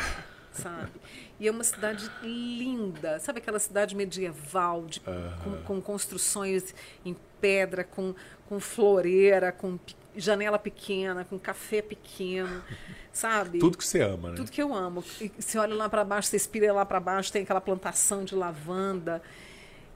[0.51, 0.99] sabe?
[1.39, 6.73] E é uma cidade linda, sabe aquela cidade medieval de, com, com construções
[7.05, 8.13] em pedra, com,
[8.47, 9.79] com floreira, com
[10.15, 12.63] janela pequena, com café pequeno,
[13.13, 13.59] sabe?
[13.59, 14.35] tudo que você ama, né?
[14.35, 15.03] Tudo que eu amo.
[15.21, 18.35] E você olha lá para baixo, você espira lá para baixo, tem aquela plantação de
[18.35, 19.21] lavanda.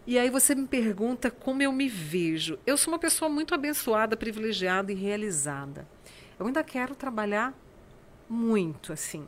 [0.05, 2.59] E aí você me pergunta como eu me vejo.
[2.65, 5.87] Eu sou uma pessoa muito abençoada, privilegiada e realizada.
[6.37, 7.53] Eu ainda quero trabalhar
[8.27, 9.25] muito, assim.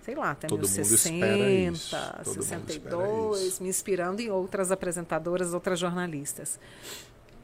[0.00, 1.96] Sei lá, até Todo meus mundo 60, espera isso.
[2.24, 3.62] Todo mundo 62, espera isso.
[3.62, 6.58] me inspirando em outras apresentadoras, outras jornalistas.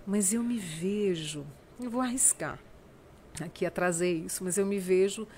[0.08, 1.46] Mas eu me vejo,
[1.78, 2.58] eu vou arriscar
[3.42, 5.28] aqui a trazer isso, mas eu me vejo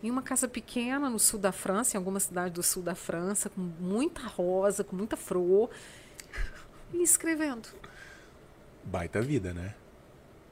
[0.00, 3.50] em uma casa pequena no sul da França, em alguma cidade do sul da França,
[3.50, 5.70] com muita rosa, com muita flor,
[6.94, 7.68] e escrevendo.
[8.84, 9.74] Baita vida, né?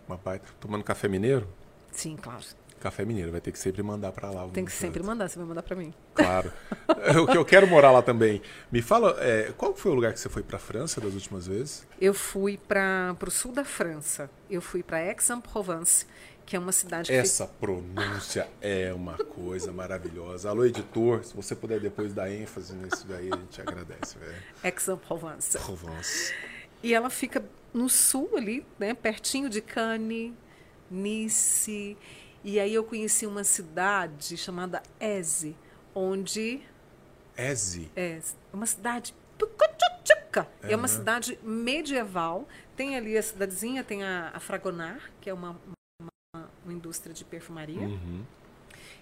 [0.09, 0.48] Uma baita.
[0.59, 1.48] Tomando café mineiro?
[1.92, 2.44] Sim, claro.
[2.85, 4.47] Café mineiro, vai ter que sempre mandar pra lá.
[4.49, 5.95] Tem que sempre mandar, você vai mandar para mim.
[6.12, 6.53] Claro.
[7.16, 8.43] eu, eu quero morar lá também.
[8.70, 11.87] Me fala, é, qual foi o lugar que você foi pra França das últimas vezes?
[11.99, 14.28] Eu fui para o sul da França.
[14.51, 16.05] Eu fui para Aix-en-Provence,
[16.45, 20.51] que é uma cidade que Essa pronúncia é uma coisa maravilhosa.
[20.51, 25.57] Alô, editor, se você puder depois dar ênfase nisso daí, a gente agradece, fica Aix-en-Provence.
[25.57, 26.35] Provence.
[26.82, 30.35] E ela fica no sul ali, né, pertinho de Cannes,
[30.91, 31.97] Nice.
[32.45, 35.57] E aí eu conheci uma cidade chamada Eze,
[35.95, 36.61] onde
[37.34, 37.90] Eze.
[37.97, 38.20] é
[38.53, 40.47] uma cidade pequititica.
[40.62, 42.47] É uma cidade medieval.
[42.76, 45.59] Tem ali a cidadezinha, tem a, a Fragonard, que é uma,
[45.99, 47.80] uma, uma indústria de perfumaria.
[47.80, 48.22] Uhum.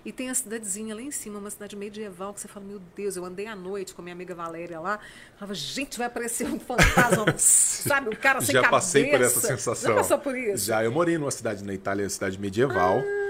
[0.05, 3.17] E tem a cidadezinha lá em cima, uma cidade medieval, que você fala, meu Deus,
[3.17, 4.99] eu andei à noite com a minha amiga Valéria lá,
[5.37, 8.71] falava, gente, vai aparecer um fantasma, sabe, o cara sem Já cabeça.
[8.71, 9.91] passei por essa sensação.
[9.91, 10.67] Já passou por isso?
[10.67, 12.99] Já, eu morei numa cidade na Itália, cidade medieval.
[12.99, 13.22] Ah.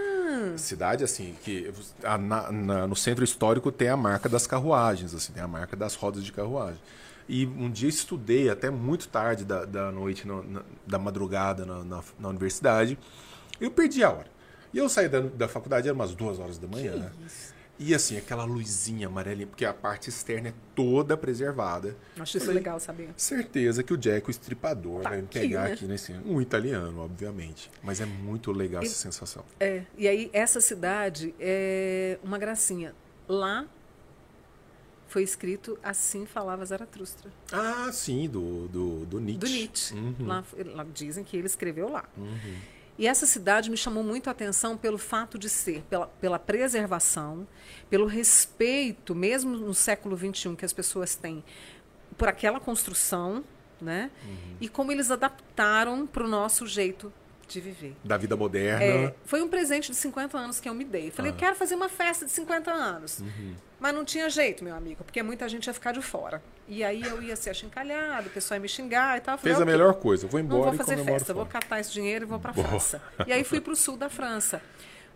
[0.57, 1.73] Cidade, assim, que
[2.03, 5.77] a- na- na- no centro histórico tem a marca das carruagens, assim, tem a marca
[5.77, 6.81] das rodas de carruagem.
[7.29, 11.85] E um dia estudei até muito tarde da, da noite, no- na- da madrugada na,
[11.85, 12.99] na- na universidade.
[13.61, 14.27] Eu perdi a hora.
[14.75, 16.97] E eu saí da, da faculdade, era umas duas horas da manhã.
[16.97, 17.11] né?
[17.85, 21.97] E assim, aquela luzinha amarelinha, porque a parte externa é toda preservada.
[22.19, 23.11] Acho isso legal saber.
[23.17, 25.73] Certeza que o Jack, o estripador, Tá vai aqui, pegar né?
[25.73, 26.13] aqui nesse.
[26.25, 27.71] Um italiano, obviamente.
[27.83, 29.45] Mas é muito legal essa sensação.
[29.59, 32.95] É, e aí essa cidade é uma gracinha.
[33.29, 33.67] Lá
[35.09, 39.39] foi escrito Assim Falava Zaratustra, Ah, sim, do, do, do Nietzsche.
[39.39, 39.95] do Nietzsche.
[39.95, 40.27] Uhum.
[40.27, 42.05] Lá, lá dizem que ele escreveu lá.
[42.99, 47.47] E essa cidade me chamou muito a atenção pelo fato de ser, pela, pela preservação,
[47.89, 51.43] pelo respeito, mesmo no século XXI, que as pessoas têm
[52.19, 53.43] por aquela construção,
[53.81, 54.11] né?
[54.25, 54.57] Uhum.
[54.61, 57.13] E como eles adaptaram para o nosso jeito
[57.53, 57.95] de viver.
[58.03, 58.83] Da vida moderna.
[58.85, 61.11] É, foi um presente de 50 anos que eu me dei.
[61.11, 63.21] Falei, eu quero fazer uma festa de 50 anos.
[63.21, 63.55] Uhum.
[63.79, 66.41] Mas não tinha jeito, meu amigo, porque muita gente ia ficar de fora.
[66.69, 69.35] E aí eu ia ser achincalhado, o pessoal ia me xingar e tal.
[69.35, 70.27] Eu falei, Fez a "Ok, melhor coisa.
[70.27, 72.53] Vou Não embora vou e fazer festa, vou catar esse dinheiro e vou para.
[72.53, 73.03] França.
[73.27, 74.63] E aí fui para o sul da França.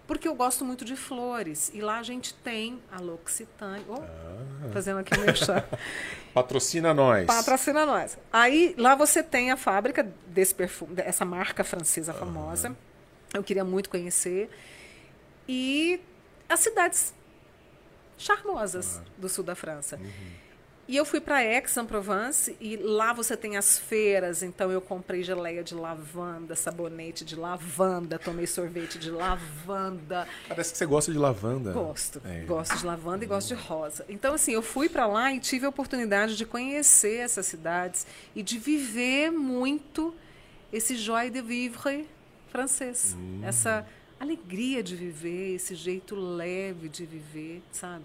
[0.07, 1.71] Porque eu gosto muito de flores.
[1.75, 3.85] E lá a gente tem a L'Occitane.
[3.89, 4.71] Oh, Ah.
[4.73, 5.65] Fazendo aqui o meu chá.
[6.33, 7.27] Patrocina nós.
[7.27, 8.17] Patrocina nós.
[8.33, 12.77] Aí lá você tem a fábrica desse perfume, dessa marca francesa famosa.
[13.35, 14.49] Eu queria muito conhecer.
[15.49, 16.01] E
[16.49, 17.15] as cidades
[18.19, 19.99] charmosas do sul da França.
[20.89, 25.65] E eu fui para Aix-en-Provence e lá você tem as feiras, então eu comprei geleia
[25.65, 30.29] de lavanda, sabonete de lavanda, tomei sorvete de lavanda.
[30.49, 31.73] Parece que você gosta de lavanda.
[31.73, 32.23] Gosto.
[32.25, 32.45] É.
[32.45, 34.05] Gosto de lavanda e gosto de rosa.
[34.09, 38.41] Então, assim, eu fui para lá e tive a oportunidade de conhecer essas cidades e
[38.41, 40.15] de viver muito
[40.73, 42.07] esse joie de vivre
[42.49, 43.17] francês.
[43.19, 43.41] Hum.
[43.43, 43.85] Essa
[44.21, 48.05] alegria de viver, esse jeito leve de viver, sabe?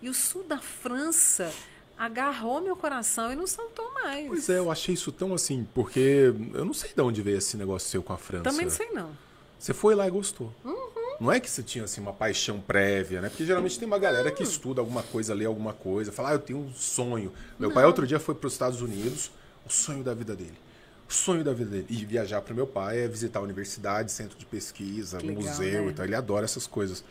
[0.00, 1.52] E o sul da França
[2.00, 4.26] agarrou meu coração e não soltou mais.
[4.26, 7.58] Pois é, eu achei isso tão assim, porque eu não sei de onde veio esse
[7.58, 8.44] negócio seu com a França.
[8.44, 9.10] Também não sei não.
[9.58, 10.50] Você foi lá e gostou.
[10.64, 10.88] Uhum.
[11.20, 13.28] Não é que você tinha assim uma paixão prévia, né?
[13.28, 16.38] Porque geralmente tem uma galera que estuda alguma coisa, lê alguma coisa, fala, ah, eu
[16.38, 17.34] tenho um sonho.
[17.58, 19.30] Meu pai outro dia foi para os Estados Unidos,
[19.66, 20.58] o sonho da vida dele.
[21.06, 21.86] O sonho da vida dele.
[21.90, 25.84] E viajar para meu pai é visitar a universidade, centro de pesquisa, Que legal, museu
[25.84, 25.90] né?
[25.90, 26.06] e tal.
[26.06, 27.04] Ele adora essas coisas.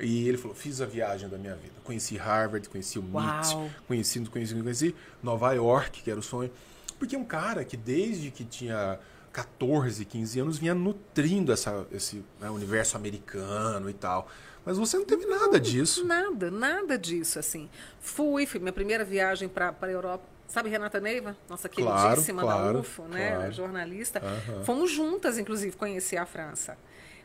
[0.00, 1.74] E ele falou: fiz a viagem da minha vida.
[1.84, 6.50] Conheci Harvard, conheci o MIT, conheci, conheci, conheci Nova York, que era o sonho.
[6.98, 8.98] Porque é um cara que desde que tinha
[9.32, 14.28] 14, 15 anos vinha nutrindo essa, esse né, universo americano e tal.
[14.64, 16.04] Mas você não teve nada disso.
[16.04, 17.68] Nada, nada disso, assim.
[18.00, 20.24] Fui, fui minha primeira viagem para a Europa.
[20.46, 21.36] Sabe Renata Neiva?
[21.48, 23.36] Nossa Claro, queridíssima claro, da UFO, né?
[23.36, 23.52] claro.
[23.52, 24.20] Jornalista.
[24.20, 24.64] Aham.
[24.64, 26.76] Fomos juntas, inclusive, conhecer a França.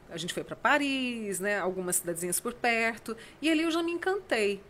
[0.09, 1.59] A gente foi para Paris, né?
[1.59, 3.15] Algumas cidadezinhas por perto.
[3.41, 4.61] E ali eu já me encantei.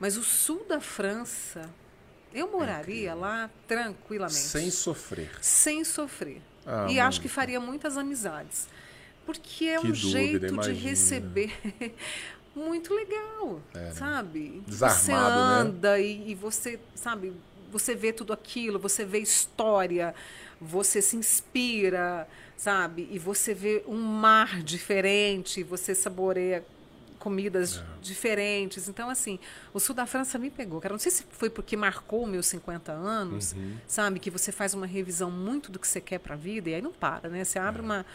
[0.00, 1.68] Mas o sul da França,
[2.32, 4.36] eu moraria lá tranquilamente.
[4.38, 5.30] Sem sofrer.
[5.40, 6.40] sem sofrer.
[6.66, 8.68] Ah, e acho que faria muitas amizades.
[9.26, 10.80] Porque é Que um dúvida, jeito de imagina.
[10.80, 11.52] receber
[12.54, 13.60] muito legal,
[13.94, 14.62] sabe?
[14.66, 15.18] Desarmado, você né?
[15.18, 17.32] anda e, e você, sabe,
[17.70, 20.14] você vê tudo aquilo, você vê história,
[20.60, 23.08] você se inspira, sabe?
[23.10, 26.64] E você vê um mar diferente, você saboreia
[27.18, 27.84] comidas é.
[28.02, 28.88] diferentes.
[28.88, 29.38] Então, assim,
[29.72, 30.80] o sul da França me pegou.
[30.80, 33.76] Cara, não sei se foi porque marcou meus 50 anos, uhum.
[33.86, 34.20] sabe?
[34.20, 36.82] Que você faz uma revisão muito do que você quer para a vida e aí
[36.82, 37.42] não para, né?
[37.42, 37.84] Você abre é.
[37.84, 38.06] uma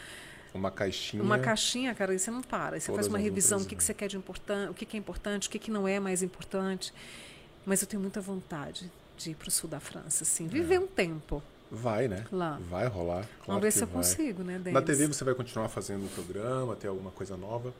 [0.52, 1.22] uma caixinha.
[1.22, 2.78] Uma caixinha, cara, e você não para.
[2.78, 5.00] Você faz uma revisão, o que, que você quer de importante, o que, que é
[5.00, 6.92] importante, o que, que não é mais importante.
[7.64, 10.80] Mas eu tenho muita vontade de ir para o sul da França, assim, viver é.
[10.80, 11.42] um tempo.
[11.70, 12.24] Vai, né?
[12.32, 12.58] Lá.
[12.68, 13.22] Vai rolar.
[13.22, 13.96] Claro Vamos ver se eu vai.
[13.96, 14.72] consigo, né, Denis?
[14.72, 17.72] Na TV você vai continuar fazendo o programa, ter alguma coisa nova?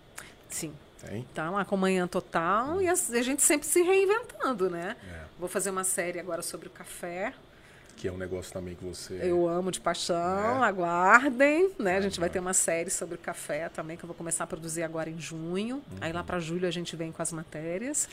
[0.49, 0.73] Sim.
[1.05, 1.27] Tem?
[1.35, 2.83] Tá lá com Manhã Total hum.
[2.83, 4.97] e a, a, gente sempre se reinventando, né?
[5.11, 5.25] É.
[5.39, 7.33] Vou fazer uma série agora sobre o café
[8.01, 9.21] que é um negócio também que você.
[9.23, 10.67] Eu amo de paixão, é.
[10.67, 11.71] aguardem.
[11.79, 11.99] Né?
[11.99, 14.83] A gente vai ter uma série sobre café também, que eu vou começar a produzir
[14.83, 15.77] agora em junho.
[15.77, 15.99] Uhum.
[16.01, 18.09] Aí lá para julho a gente vem com as matérias.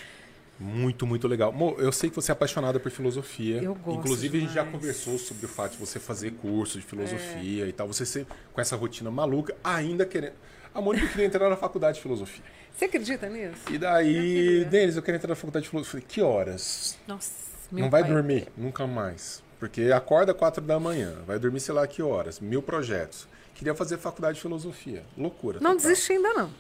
[0.60, 1.52] Muito, muito legal.
[1.52, 3.62] Mo, eu sei que você é apaixonada por filosofia.
[3.62, 4.00] Eu gosto.
[4.00, 4.58] Inclusive, demais.
[4.58, 7.68] a gente já conversou sobre o fato de você fazer curso de filosofia é.
[7.70, 7.88] e tal.
[7.88, 10.34] Você ser com essa rotina maluca, ainda querendo.
[10.74, 12.44] A Mônica queria entrar na faculdade de filosofia.
[12.76, 13.62] Você acredita nisso?
[13.72, 16.02] E daí, Denis, eu quero entrar na faculdade de filosofia.
[16.08, 16.98] Que horas?
[17.08, 17.32] Nossa,
[17.72, 19.44] Não vai dormir, nunca mais.
[19.60, 23.28] Porque acorda quatro da manhã, vai dormir sei lá que horas, mil projetos.
[23.56, 25.04] Queria fazer faculdade de filosofia.
[25.18, 25.60] Loucura.
[25.60, 26.52] Não desisti ainda não.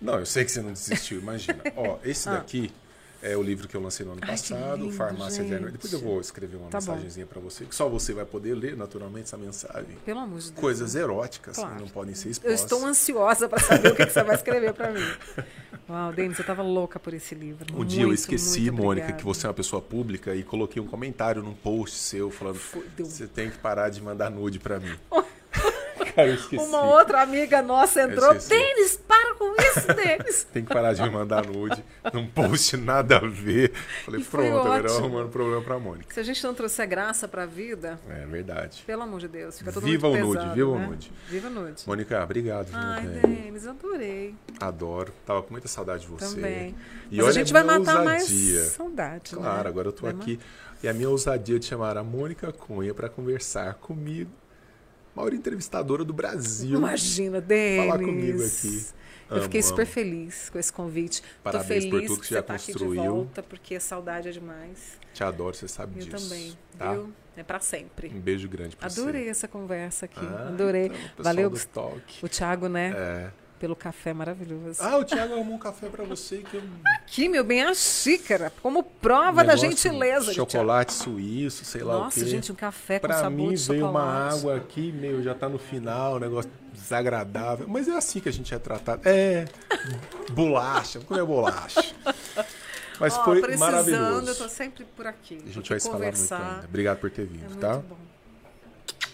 [0.00, 1.58] Não, eu sei que você não desistiu, imagina.
[1.76, 2.34] Ó, esse ah.
[2.34, 2.70] daqui
[3.22, 5.64] é o livro que eu lancei no ano Ai, passado, lindo, Farmácia gente.
[5.64, 8.54] de Depois eu vou escrever uma tá mensagenzinha para você, que só você vai poder
[8.54, 9.96] ler naturalmente essa mensagem.
[10.04, 10.60] Pelo amor de Deus.
[10.60, 11.74] Coisas eróticas claro.
[11.74, 12.60] que não podem ser expostas.
[12.60, 15.06] Eu estou ansiosa para saber o que, que, você vai escrever para mim.
[15.88, 17.66] Uau, Denis, eu estava louca por esse livro.
[17.72, 20.86] Um muito, dia eu esqueci, Mônica, que você é uma pessoa pública e coloquei um
[20.86, 22.60] comentário num post seu falando
[22.98, 24.94] você tem que parar de mandar nude para mim.
[26.50, 28.34] Cara, Uma outra amiga nossa entrou.
[28.34, 30.44] Denis, para com isso, Denis.
[30.52, 31.84] Tem que parar de me mandar nude.
[32.12, 33.72] Não post nada a ver.
[34.04, 36.12] Falei, pronto, agora eu arrumando problema pra Mônica.
[36.12, 38.00] Se a gente não trouxer graça pra vida.
[38.08, 38.82] É verdade.
[38.84, 39.58] Pelo amor de Deus.
[39.58, 40.86] Fica Viva o nude, pesado, viva né?
[40.86, 41.12] o nude.
[41.28, 41.82] Viva o nude.
[41.86, 42.68] Mônica, obrigado.
[42.72, 44.34] Ai, Denis, adorei.
[44.58, 45.12] Adoro.
[45.24, 46.34] Tava com muita saudade de você.
[46.34, 46.74] Também.
[47.12, 48.04] E Mas a gente vai matar ousadia.
[48.04, 49.30] mais saudade.
[49.36, 49.68] Claro, né?
[49.68, 50.40] agora eu tô aqui.
[50.82, 54.30] E a minha ousadia de chamar a Mônica Cunha para conversar comigo
[55.14, 56.78] maior entrevistadora do Brasil.
[56.78, 57.86] Imagina, Denis.
[57.86, 58.86] Falar comigo aqui.
[59.30, 61.22] Eu fiquei super feliz com esse convite.
[61.42, 62.92] Parabéns Tô feliz por tudo que, que já tá construiu.
[62.92, 64.98] Aqui de volta, porque a saudade é demais.
[65.12, 66.16] Te adoro, você sabe Eu disso.
[66.16, 66.92] Eu também, tá?
[66.94, 67.12] viu?
[67.36, 68.08] É para sempre.
[68.08, 69.30] Um beijo grande pra Adorei você.
[69.30, 70.18] essa conversa aqui.
[70.24, 70.86] Ah, Adorei.
[70.86, 72.00] Então, Valeu, Gustavo.
[72.22, 72.92] O Thiago, né?
[72.96, 74.80] É pelo café maravilhoso.
[74.82, 76.62] Ah, o Thiago arrumou um café para você que eu...
[76.96, 80.32] Aqui, meu bem, a xícara, como prova da gentileza.
[80.32, 82.28] Chocolate suíço, sei lá Nossa, o quê.
[82.30, 84.06] gente, um café pra com sabor mim, de veio chocolate.
[84.06, 87.66] uma água aqui, meu, já tá no final, um negócio desagradável.
[87.68, 89.02] Mas é assim que a gente é tratado.
[89.04, 89.46] É,
[90.30, 91.82] bolacha, vamos comer bolacha.
[93.00, 94.28] Mas oh, foi precisando, maravilhoso.
[94.28, 95.38] eu tô sempre por aqui.
[95.46, 96.64] A gente vai se falar muito ainda.
[96.64, 97.76] Obrigado por ter vindo, é tá?
[97.76, 97.96] Bom.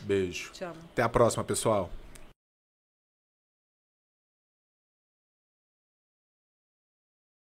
[0.03, 0.51] Beijo.
[0.53, 0.77] Te amo.
[0.93, 1.91] Até a próxima, pessoal.